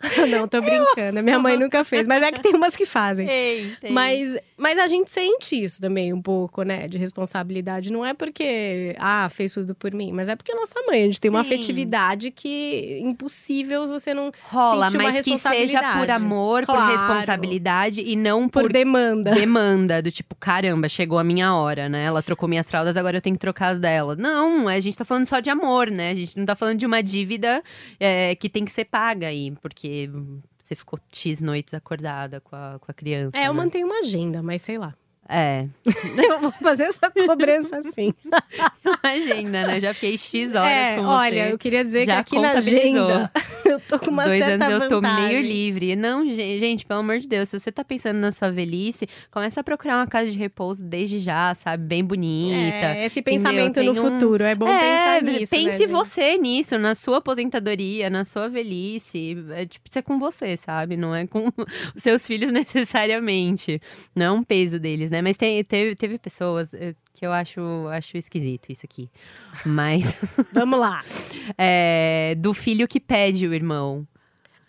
[0.30, 1.22] Não, tô brincando.
[1.22, 3.26] Minha mãe nunca fez, mas é que tem umas que fazem.
[3.30, 3.92] Tem, tem.
[3.92, 6.88] Mas, mas a gente sente isso também um pouco, né?
[6.88, 7.92] De responsabilidade.
[7.92, 11.02] Não é porque, ah, fez tudo por mim, mas é porque é nossa mãe.
[11.02, 11.48] A gente tem uma Sim.
[11.50, 14.32] afetividade que é impossível você não.
[14.44, 16.10] rola, sentir uma mas que seja por responsabilidade.
[16.12, 16.92] amor, por Claro.
[16.92, 19.32] responsabilidade e não Por, por demanda.
[19.32, 22.04] demanda do tipo, caramba, chegou a minha hora, né?
[22.04, 24.16] Ela trocou minhas fraldas, agora eu tenho que trocar as dela.
[24.16, 26.10] Não, a gente tá falando só de amor, né?
[26.10, 27.62] A gente não tá falando de uma dívida
[27.98, 29.89] é, que tem que ser paga aí, porque
[30.58, 33.36] você ficou X noites acordada com a, com a criança.
[33.36, 33.60] É, eu né?
[33.62, 34.94] mantenho uma agenda, mas sei lá.
[35.32, 35.66] É,
[36.28, 38.12] Eu vou fazer essa cobrança assim.
[39.02, 39.80] agenda, né?
[39.80, 41.52] Já fiquei X horas é, com olha, você.
[41.52, 43.30] eu queria dizer Já que aqui na agenda
[43.64, 45.28] eu tô com uma Os dois certa anos eu tô vantagem.
[45.28, 45.94] meio livre.
[45.96, 49.60] Não, gen- gente, pelo amor de Deus, se você tá pensando na sua velhice, começa
[49.60, 51.84] a procurar uma casa de repouso desde já, sabe?
[51.84, 52.56] Bem bonita.
[52.56, 53.40] É, esse entendeu?
[53.42, 54.42] pensamento no um- futuro.
[54.44, 55.54] É bom é, pensar nisso.
[55.54, 55.86] né, Pense gente?
[55.86, 59.36] você nisso, na sua aposentadoria, na sua velhice.
[59.50, 60.96] É tipo, isso é com você, sabe?
[60.96, 61.48] Não é com
[61.94, 63.80] os seus filhos necessariamente.
[64.14, 65.19] Não é um peso deles, né?
[65.22, 67.60] Mas tem- teve, teve pessoas eh, que eu acho,
[67.92, 69.08] acho esquisito isso aqui.
[69.66, 70.16] Mas
[70.52, 71.02] Vamos lá.
[71.58, 74.06] é, do filho que pede o irmão.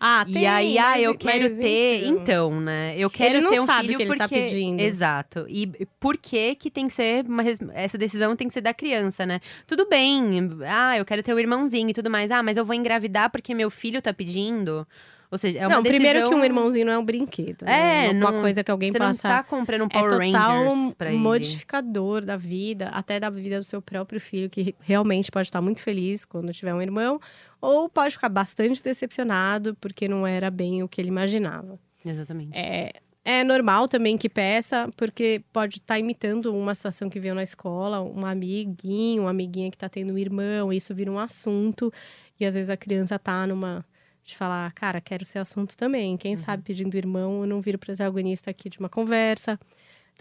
[0.03, 2.05] Ah, E tem, aí, ah, mas- eu quero ter.
[2.07, 2.21] então.
[2.23, 2.95] Então, né?
[2.97, 4.41] Eu quero Ele não ter um sabe filho o que ele tá porque...
[4.43, 4.79] pedindo.
[4.79, 5.45] Exato.
[5.47, 5.67] E
[5.99, 9.27] por que que tem que ser uma res- essa decisão tem que ser da criança,
[9.27, 9.39] né?
[9.67, 10.39] Tudo bem.
[10.67, 12.31] Ah, eu quero ter um irmãozinho e tudo mais.
[12.31, 14.87] Ah, mas eu vou engravidar porque meu filho tá pedindo.
[15.31, 16.03] Ou seja, é uma não, decisão...
[16.05, 17.63] primeiro que um irmãozinho não é um brinquedo.
[17.63, 18.07] né?
[18.07, 19.27] É, uma coisa que alguém Você passa.
[19.29, 21.17] não tá comprando um é Power total Rangers pra ele.
[21.19, 25.81] modificador da vida, até da vida do seu próprio filho, que realmente pode estar muito
[25.81, 27.17] feliz quando tiver um irmão,
[27.61, 31.79] ou pode ficar bastante decepcionado porque não era bem o que ele imaginava.
[32.05, 32.51] Exatamente.
[32.53, 32.91] É,
[33.23, 38.01] é normal também que peça, porque pode estar imitando uma situação que viu na escola,
[38.01, 41.93] um amiguinho, uma amiguinha que está tendo um irmão, e isso vira um assunto,
[42.39, 43.85] e às vezes a criança tá numa.
[44.23, 46.15] De falar, cara, quero ser assunto também.
[46.17, 49.59] Quem sabe pedindo irmão, eu não viro protagonista aqui de uma conversa.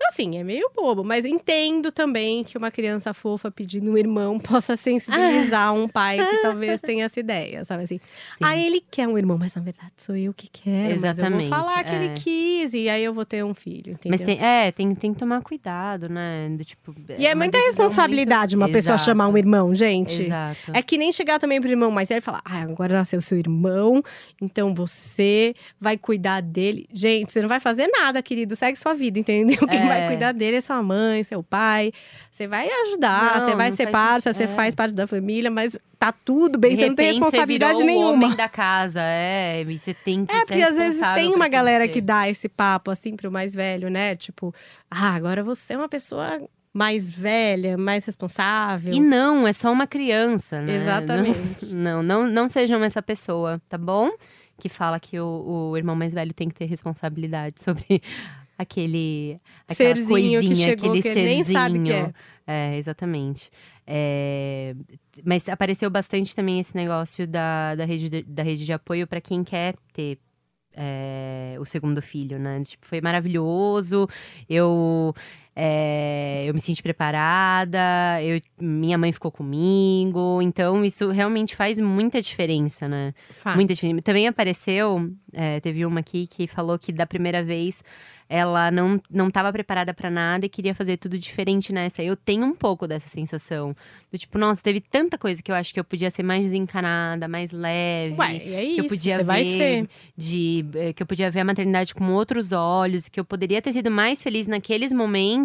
[0.01, 4.39] Então, assim, é meio bobo, mas entendo também que uma criança fofa pedindo um irmão
[4.41, 8.01] possa sensibilizar um pai que talvez tenha essa ideia, sabe assim?
[8.41, 10.95] Ah, ele quer um irmão, mas na verdade sou eu que quero.
[10.95, 11.97] Exatamente, Mas eu vou falar que é.
[11.97, 14.11] ele quis e aí eu vou ter um filho, entendeu?
[14.19, 16.49] Mas tem, é, tem, tem que tomar cuidado, né?
[16.49, 20.23] Do, tipo, E é uma muita responsabilidade muito- uma pessoa Exato, chamar um irmão, gente.
[20.23, 20.71] Exato.
[20.73, 23.37] É que nem chegar também pro irmão mais velho e falar: ah, agora nasceu seu
[23.39, 24.03] irmão,
[24.41, 26.87] então você vai cuidar dele.
[26.91, 28.57] Gente, você não vai fazer nada, querido.
[28.57, 29.59] Segue sua vida, entendeu?
[29.71, 29.90] É.
[29.99, 31.93] vai cuidar dele é sua mãe, seu pai.
[32.31, 34.49] Você vai ajudar, Não, você vai não ser parça, você É.
[34.49, 37.99] faz parte da família, mas tá tudo bem, De você não tem responsabilidade você virou
[37.99, 38.25] o nenhuma.
[38.27, 39.65] homem da casa, é.
[39.65, 43.15] Você tem que É, porque às vezes tem uma galera que dá esse papo assim
[43.17, 44.15] pro mais velho, né?
[44.17, 44.55] Tipo,
[44.91, 46.41] ah, agora você é uma pessoa
[46.73, 48.95] mais velha, mais responsável.
[48.95, 50.77] E não, é só uma criança, né?
[50.77, 51.67] Exatamente.
[51.75, 54.09] Não, não, não sejam essa pessoa, tá bom?
[54.57, 58.01] Que fala que o, o irmão mais velho tem que ter responsabilidade sobre
[58.61, 62.15] aquele aquela Serzinho que chegou, aquele que nem sabe que serzinho.
[62.47, 63.51] É, exatamente.
[63.87, 64.75] É,
[65.25, 69.21] mas apareceu bastante também esse negócio da, da, rede, de, da rede de apoio para
[69.21, 70.19] quem quer ter
[70.75, 72.63] é, o segundo filho, né?
[72.63, 74.07] Tipo, foi maravilhoso.
[74.49, 75.15] Eu,
[75.55, 78.23] é, eu me senti preparada.
[78.23, 80.41] Eu, minha mãe ficou comigo.
[80.43, 83.13] Então, isso realmente faz muita diferença, né?
[83.35, 83.57] Faz.
[83.57, 84.03] Muita diferença.
[84.03, 87.83] Também apareceu, é, teve uma aqui que falou que da primeira vez
[88.31, 92.01] ela não não estava preparada para nada e queria fazer tudo diferente nessa.
[92.01, 93.75] Eu tenho um pouco dessa sensação.
[94.11, 97.27] Do tipo, nossa, teve tanta coisa que eu acho que eu podia ser mais desencanada,
[97.27, 98.15] mais leve.
[98.17, 99.89] Ué, é que isso, eu podia você ver vai ser.
[100.17, 103.73] de eh, que eu podia ver a maternidade com outros olhos, que eu poderia ter
[103.73, 105.40] sido mais feliz naqueles momentos.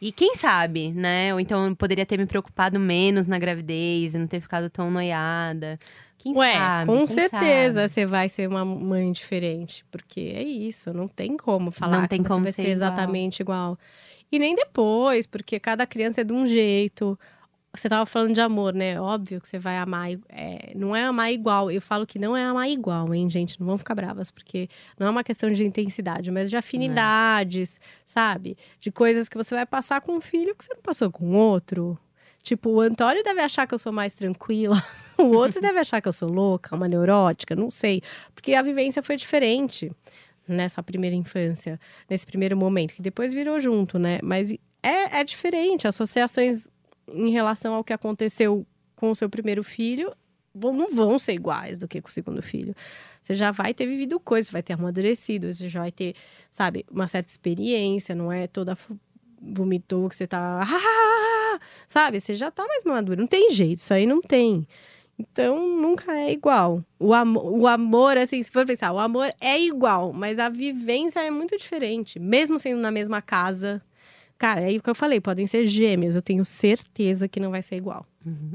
[0.00, 1.32] E quem sabe, né?
[1.32, 4.90] Ou então eu poderia ter me preocupado menos na gravidez e não ter ficado tão
[4.90, 5.78] noiada.
[6.18, 6.86] Quem Ué, sabe?
[6.86, 7.88] com certeza sabe?
[7.88, 9.84] você vai ser uma mãe diferente.
[9.90, 12.70] Porque é isso, não tem como falar Não tem que você como vai ser ser
[12.70, 13.78] exatamente igual.
[14.30, 17.18] E nem depois, porque cada criança é de um jeito.
[17.74, 19.00] Você tava falando de amor, né?
[19.00, 20.10] Óbvio que você vai amar.
[20.28, 21.70] é, não é amar igual.
[21.70, 23.58] Eu falo que não é amar igual, hein, gente?
[23.58, 24.68] Não vão ficar bravas, porque
[24.98, 28.58] não é uma questão de intensidade, mas de afinidades, sabe?
[28.78, 31.98] De coisas que você vai passar com um filho que você não passou com outro.
[32.42, 34.82] Tipo, o Antônio deve achar que eu sou mais tranquila.
[35.18, 38.02] O outro deve achar que eu sou louca, uma neurótica, não sei.
[38.34, 39.92] Porque a vivência foi diferente
[40.48, 44.18] nessa primeira infância, nesse primeiro momento, que depois virou junto, né?
[44.22, 44.52] Mas
[44.82, 45.86] é, é diferente.
[45.86, 46.66] Associações
[47.08, 50.12] em relação ao que aconteceu com o seu primeiro filho
[50.54, 52.74] vão- não vão ser iguais do que com o segundo filho.
[53.20, 56.14] Você já vai ter vivido coisas, vai ter amadurecido, você já vai ter,
[56.50, 58.76] sabe, uma certa experiência, não é toda
[59.40, 60.60] vomitou que você tá.
[61.86, 62.20] Sabe?
[62.20, 63.20] Você já tá mais maduro.
[63.20, 64.66] Não tem jeito, isso aí não tem.
[65.18, 66.82] Então, nunca é igual.
[66.98, 71.20] O, amo o amor, assim, se for pensar, o amor é igual, mas a vivência
[71.20, 72.18] é muito diferente.
[72.18, 73.82] Mesmo sendo na mesma casa.
[74.42, 77.62] Cara, é o que eu falei, podem ser gêmeos, eu tenho certeza que não vai
[77.62, 78.04] ser igual.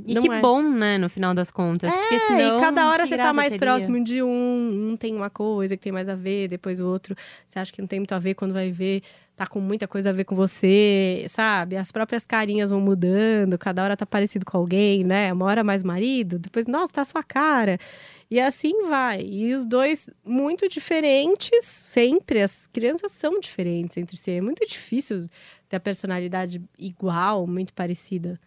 [0.06, 0.42] E Não que é.
[0.42, 1.94] bom, né, no final das contas.
[1.94, 3.66] porque É, senão, e cada hora você tá mais teria?
[3.66, 7.16] próximo de um, um tem uma coisa que tem mais a ver, depois o outro
[7.48, 9.02] você acha que não tem muito a ver, quando vai ver,
[9.34, 11.78] tá com muita coisa a ver com você, sabe?
[11.78, 15.32] As próprias carinhas vão mudando, cada hora tá parecido com alguém, né?
[15.32, 17.78] Uma hora mais marido, depois, nossa, tá a sua cara.
[18.30, 19.22] E assim vai.
[19.22, 22.42] E os dois muito diferentes, sempre.
[22.42, 24.32] As crianças são diferentes entre si.
[24.32, 25.30] É muito difícil
[25.70, 28.40] ter a personalidade igual, muito parecida.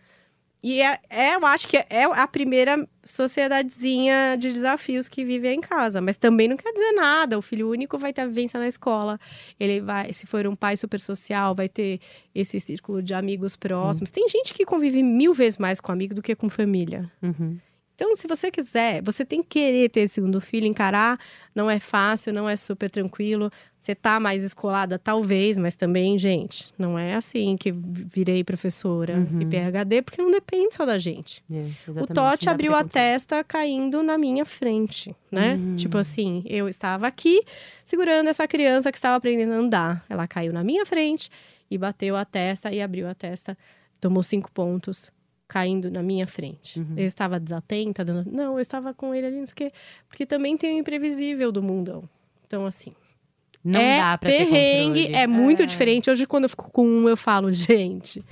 [0.62, 5.60] E é, é, eu acho que é a primeira sociedadezinha de desafios que vive em
[5.60, 6.02] casa.
[6.02, 7.38] Mas também não quer dizer nada.
[7.38, 9.18] O filho único vai ter a vivência na escola.
[9.58, 11.98] Ele vai, se for um pai super social, vai ter
[12.34, 14.10] esse círculo de amigos próximos.
[14.10, 17.10] Tem gente que convive mil vezes mais com amigo do que com família.
[17.22, 17.56] Uhum.
[18.02, 21.20] Então, se você quiser, você tem que querer ter esse segundo filho, encarar.
[21.54, 23.52] Não é fácil, não é super tranquilo.
[23.78, 29.44] Você tá mais escolada, talvez, mas também, gente, não é assim que virei professora e
[29.44, 31.44] PhD, porque não depende só da gente.
[31.52, 31.68] É,
[32.00, 35.58] O Totti abriu a testa caindo na minha frente, né?
[35.76, 37.42] Tipo assim, eu estava aqui
[37.84, 40.04] segurando essa criança que estava aprendendo a andar.
[40.08, 41.30] Ela caiu na minha frente
[41.70, 43.58] e bateu a testa e abriu a testa.
[44.00, 45.10] Tomou cinco pontos,
[45.50, 46.80] caindo na minha frente.
[46.96, 48.30] Eu estava desatenta, dando...
[48.30, 49.72] não, eu estava com ele ali, não sei o quê.
[50.08, 52.04] Porque também tem o imprevisível do mundão.
[52.46, 52.92] Então, assim,
[53.64, 55.22] Não é dá pra ter perrengue, controle.
[55.22, 56.08] é muito diferente.
[56.08, 58.24] Hoje, quando eu fico com um, eu falo, gente,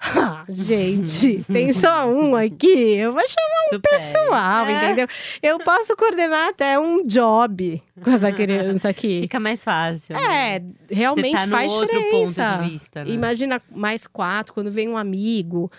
[0.00, 3.96] ah, gente, tem só um aqui, eu vou chamar um Supere.
[4.02, 4.84] pessoal, É.
[4.86, 5.06] entendeu?
[5.42, 9.20] Eu posso coordenar até um job com essa criança aqui.
[9.28, 10.14] Fica mais fácil.
[10.16, 10.56] né?
[10.56, 12.58] É, realmente Você tá faz diferença.
[12.62, 13.10] vista, né?
[13.12, 15.70] Imagina mais quatro, quando vem um amigo,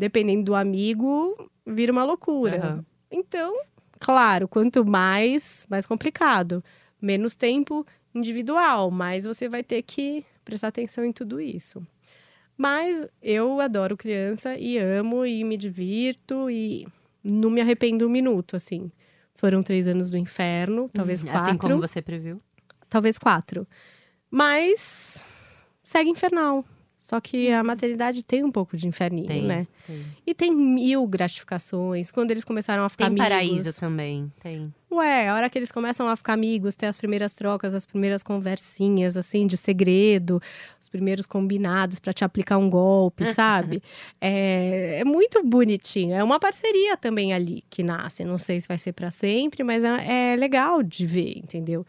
[0.00, 1.36] dependendo do amigo,
[1.66, 2.56] vira uma loucura.
[2.56, 2.84] Aham.
[3.10, 3.54] Então,
[3.98, 6.64] claro, quanto mais, mais complicado.
[7.00, 11.86] Menos tempo individual, mas você vai ter que prestar atenção em tudo isso.
[12.56, 16.86] Mas eu adoro criança e amo e me divirto e
[17.22, 18.90] não me arrependo um minuto, assim.
[19.34, 21.40] Foram três anos do inferno, talvez quatro.
[21.40, 22.40] Assim como você previu.
[22.88, 23.66] Talvez quatro.
[24.30, 25.26] Mas
[25.82, 26.64] segue infernal.
[27.00, 29.66] Só que a maternidade tem um pouco de inferninho, Tem, né?
[29.86, 30.04] tem.
[30.26, 32.10] E tem mil gratificações.
[32.10, 33.28] Quando eles começaram a ficar Tem amigos.
[33.28, 34.72] paraíso também, tem.
[34.92, 38.22] Ué, a hora que eles começam a ficar amigos, ter as primeiras trocas, as primeiras
[38.22, 40.42] conversinhas, assim, de segredo,
[40.78, 43.82] os primeiros combinados pra te aplicar um golpe, sabe?
[44.20, 46.14] é, é muito bonitinho.
[46.14, 48.24] É uma parceria também ali que nasce.
[48.24, 51.86] Não sei se vai ser pra sempre, mas é, é legal de ver, entendeu?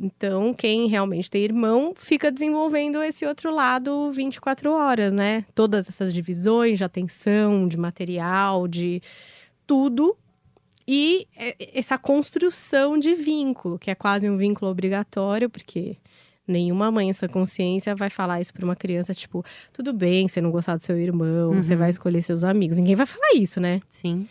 [0.00, 5.44] Então, quem realmente tem irmão fica desenvolvendo esse outro lado 24 horas, né?
[5.54, 9.02] Todas essas divisões de atenção, de material, de
[9.66, 10.16] tudo.
[10.86, 15.96] E é- essa construção de vínculo, que é quase um vínculo obrigatório, porque
[16.46, 20.40] nenhuma mãe em sua consciência vai falar isso para uma criança, tipo, tudo bem você
[20.40, 21.78] não gostar do seu irmão, você Uhum.
[21.80, 22.78] vai escolher seus amigos.
[22.78, 23.80] Ninguém vai falar isso, né?
[23.90, 24.26] Sim.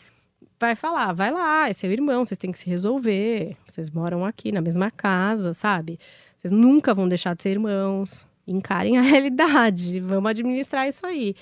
[0.59, 3.55] Vai falar, vai lá, é seu irmão, vocês têm que se resolver.
[3.67, 5.99] Vocês moram aqui na mesma casa, sabe?
[6.35, 8.27] Vocês nunca vão deixar de ser irmãos.
[8.47, 11.35] Encarem a realidade, vamos administrar isso aí.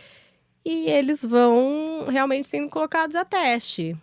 [0.63, 3.95] E eles vão realmente sendo colocados a teste.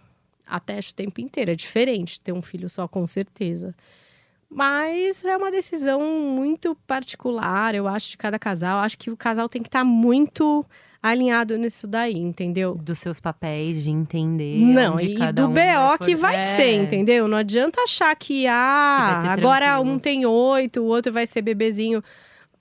[0.47, 3.75] A teste o tempo inteiro, é diferente ter um filho só, com certeza.
[4.49, 8.81] Mas é uma decisão muito particular, eu acho, de cada casal.
[8.81, 10.65] Acho que o casal tem que estar muito
[11.03, 12.74] alinhado nisso daí, entendeu?
[12.74, 14.59] Dos seus papéis, de entender.
[14.59, 16.42] Não, e do um BO que vai É.
[16.42, 17.26] ser, entendeu?
[17.26, 22.03] Não adianta achar que, ah, Que agora um tem oito, o outro vai ser bebezinho.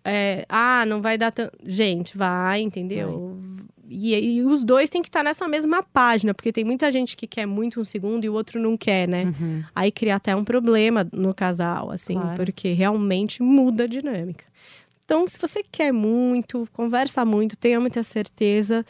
[0.04, 1.56] É, ah, não vai dar tanto.
[1.64, 3.38] Gente, vai, entendeu?
[3.88, 7.28] E, e os dois têm que estar nessa mesma página, porque tem muita gente que
[7.28, 9.26] quer muito um segundo e o outro não quer, né?
[9.26, 9.64] Uhum.
[9.76, 12.36] Aí cria até um problema no casal, assim, Claro.
[12.38, 14.46] porque realmente muda a dinâmica.
[15.12, 18.86] Então, se você quer muito, conversa muito, tenha muita certeza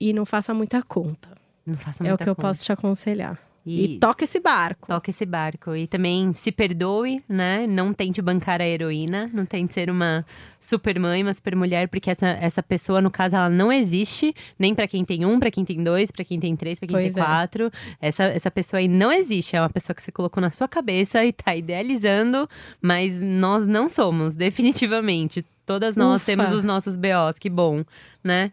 [0.00, 1.28] e não faça muita conta.
[1.64, 2.48] Não faça É o muita que eu conta.
[2.48, 3.38] posso te aconselhar.
[3.66, 4.86] E, E, toca esse barco.
[4.86, 5.74] toca esse barco.
[5.74, 7.66] E também se perdoe, né?
[7.66, 9.28] Não tente bancar a heroína.
[9.34, 10.24] Não tente ser uma
[10.60, 14.32] super mãe, uma super mulher, porque essa, essa pessoa, no caso, ela não existe.
[14.58, 16.96] Nem pra quem tem um, pra quem tem dois, pra quem tem três, pra quem
[16.96, 17.26] Pois tem é.
[17.26, 17.70] quatro.
[18.00, 19.56] Essa, essa pessoa aí não existe.
[19.56, 22.48] É uma pessoa que você colocou na sua cabeça e tá idealizando,
[22.80, 25.44] mas nós não somos, definitivamente.
[25.64, 26.26] Todas nós Ufa.
[26.26, 27.82] temos os nossos BOs, que bom,
[28.22, 28.52] né?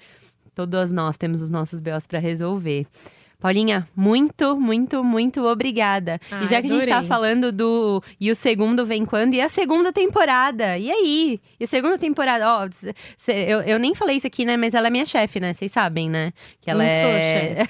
[0.56, 2.88] Todas nós temos os nossos BOs pra resolver.
[3.44, 6.18] Paulinha, muito, muito, muito obrigada.
[6.32, 7.10] Ai, e já que a gente tá adorei.
[7.10, 8.02] falando do.
[8.18, 9.34] E o segundo vem quando?
[9.34, 10.78] E a segunda temporada?
[10.78, 11.42] E aí?
[11.60, 12.48] E a segunda temporada?
[12.48, 12.70] Ó,
[13.28, 14.56] eu, eu nem falei isso aqui, né?
[14.56, 15.52] Mas ela é minha chefe, né?
[15.52, 16.32] Vocês sabem, né?
[16.62, 17.68] Que ela Não sou é.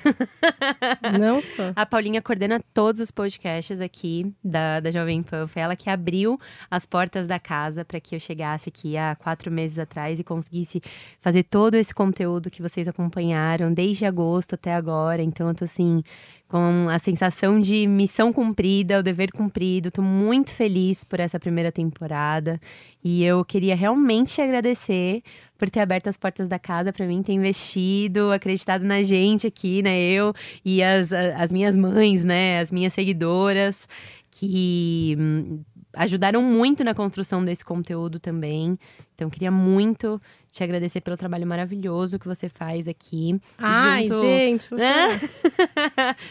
[1.20, 1.72] Não sou.
[1.76, 5.48] A Paulinha coordena todos os podcasts aqui da, da Jovem Pan.
[5.48, 9.50] Foi ela que abriu as portas da casa para que eu chegasse aqui há quatro
[9.50, 10.84] meses atrás e conseguisse
[11.20, 15.24] fazer todo esse conteúdo que vocês acompanharam desde agosto até agora.
[15.24, 16.04] Então, eu tô assim,
[16.48, 19.90] com a sensação de missão cumprida, o dever cumprido.
[19.90, 22.60] Tô muito feliz por essa primeira temporada.
[23.04, 25.24] E eu queria realmente te agradecer
[25.58, 29.82] por ter aberto as portas da casa para mim, ter investido, acreditado na gente aqui,
[29.82, 30.00] né?
[30.00, 30.34] Eu
[30.64, 32.60] e as, as minhas mães, né?
[32.60, 33.88] As minhas seguidoras,
[34.30, 38.78] que hum, ajudaram muito na construção desse conteúdo também.
[39.16, 40.22] Então, queria muito
[40.54, 43.40] te agradecer pelo trabalho maravilhoso que você faz aqui.
[43.58, 44.68] Ai, junto- gente.
[44.74, 45.20] Né?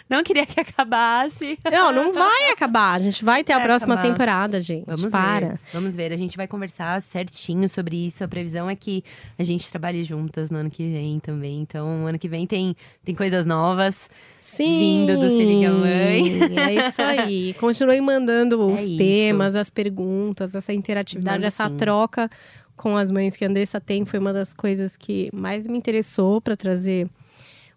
[0.09, 1.59] Não queria que acabasse.
[1.71, 2.95] Não, não vai acabar.
[2.95, 4.09] A gente vai ter a Vai próxima acabar.
[4.11, 4.85] temporada, gente.
[4.87, 5.49] Vamos Para.
[5.49, 5.59] ver.
[5.73, 6.13] Vamos ver.
[6.13, 8.23] A gente vai conversar certinho sobre isso.
[8.23, 9.03] A previsão é que
[9.39, 11.59] a gente trabalhe juntas no ano que vem também.
[11.61, 14.09] Então, ano que vem tem, tem coisas novas.
[14.39, 15.07] Sim.
[15.07, 16.41] Vindo do Se Liga Mãe.
[16.59, 17.55] É isso aí.
[17.55, 18.97] Continue mandando É os isso.
[18.99, 21.77] temas, as perguntas, essa interatividade, Manda essa sim.
[21.77, 22.31] troca
[22.77, 24.05] com as mães que a Andressa tem.
[24.05, 27.09] Foi uma das coisas que mais me interessou para trazer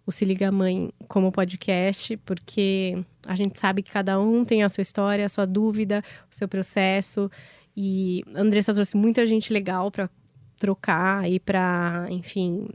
[0.06, 4.68] o Se Liga Mãe como podcast, porque a gente sabe que cada um tem a
[4.68, 7.30] sua história, a sua dúvida, o seu processo.
[7.76, 10.08] E a Andressa trouxe muita gente legal para
[10.58, 12.68] trocar e para, enfim,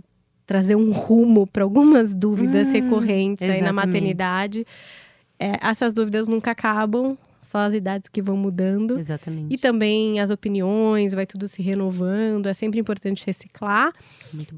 [0.45, 3.73] trazer um rumo para algumas dúvidas Hum, recorrentes aí na exatamente.
[3.87, 4.67] maternidade.
[5.39, 8.97] É, essas dúvidas nunca acabam, só as idades que vão mudando.
[8.97, 9.53] Exatamente.
[9.53, 12.47] E também as opiniões, vai tudo se renovando.
[12.47, 13.93] É sempre importante reciclar.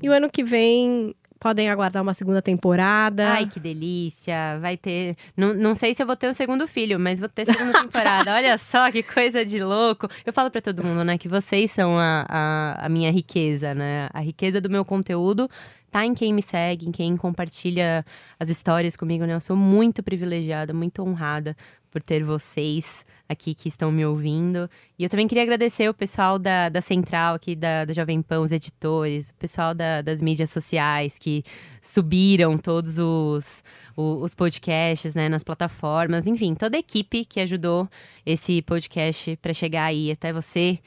[0.02, 3.34] E o ano que vem podem aguardar uma segunda temporada.
[3.34, 4.58] Ai, que delícia.
[4.62, 5.18] Vai ter.
[5.36, 8.32] Não, não sei se eu vou ter um segundo filho, mas vou ter segunda temporada.
[8.34, 10.08] Olha só que coisa de louco.
[10.26, 14.08] Eu falo pra todo mundo, né, que vocês são a, a, a minha riqueza, né?
[14.14, 15.50] A riqueza do meu conteúdo
[15.94, 18.04] tá em quem me segue, em quem compartilha
[18.40, 19.36] as histórias comigo, né?
[19.36, 21.56] Eu sou muito privilegiada, muito honrada
[21.92, 24.68] por ter vocês aqui que estão me ouvindo.
[24.98, 28.40] E eu também queria agradecer o pessoal da, da Central aqui, da, da Jovem Pan,
[28.40, 31.44] os editores, o pessoal da, das mídias sociais que
[31.80, 33.64] subiram todos os,
[33.96, 36.26] os, os podcasts né, nas plataformas.
[36.26, 37.88] Enfim, toda a equipe que ajudou
[38.26, 40.80] esse podcast para chegar aí até você.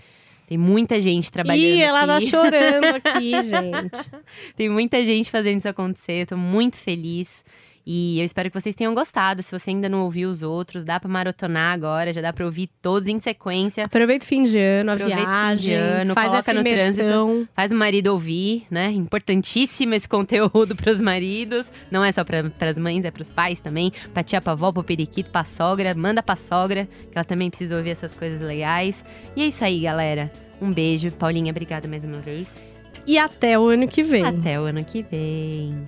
[0.47, 1.65] Tem muita gente trabalhando.
[1.65, 2.09] Ih, ela aqui.
[2.09, 4.11] tá chorando aqui, gente.
[4.57, 6.23] Tem muita gente fazendo isso acontecer.
[6.23, 7.45] Eu tô muito feliz.
[7.87, 9.41] E eu espero que vocês tenham gostado.
[9.45, 12.69] Se você ainda não ouviu os outros, dá pra maratonar agora, já dá pra ouvir
[12.83, 13.85] todos em sequência.
[13.85, 16.53] Aproveita o fim de ano, a Aproveita o fim de viagem, ano, faz coloca essa
[16.53, 17.49] no trânsito.
[17.55, 18.91] Faz o marido ouvir, né?
[18.91, 21.71] Importantíssimo esse conteúdo pros maridos.
[21.89, 23.93] Não é só pra, pras mães, é pros pais também.
[24.13, 25.95] Pra tia, pra avó, pro periquito, pra sogra.
[25.95, 29.05] Manda pra sogra, que ela também precisa ouvir essas coisas legais.
[29.37, 30.33] E é isso aí, galera.
[30.61, 31.13] Um beijo.
[31.13, 32.49] Paulinha, obrigada mais uma vez.
[33.07, 34.25] E até o ano que vem.
[34.25, 35.87] Até o ano que vem.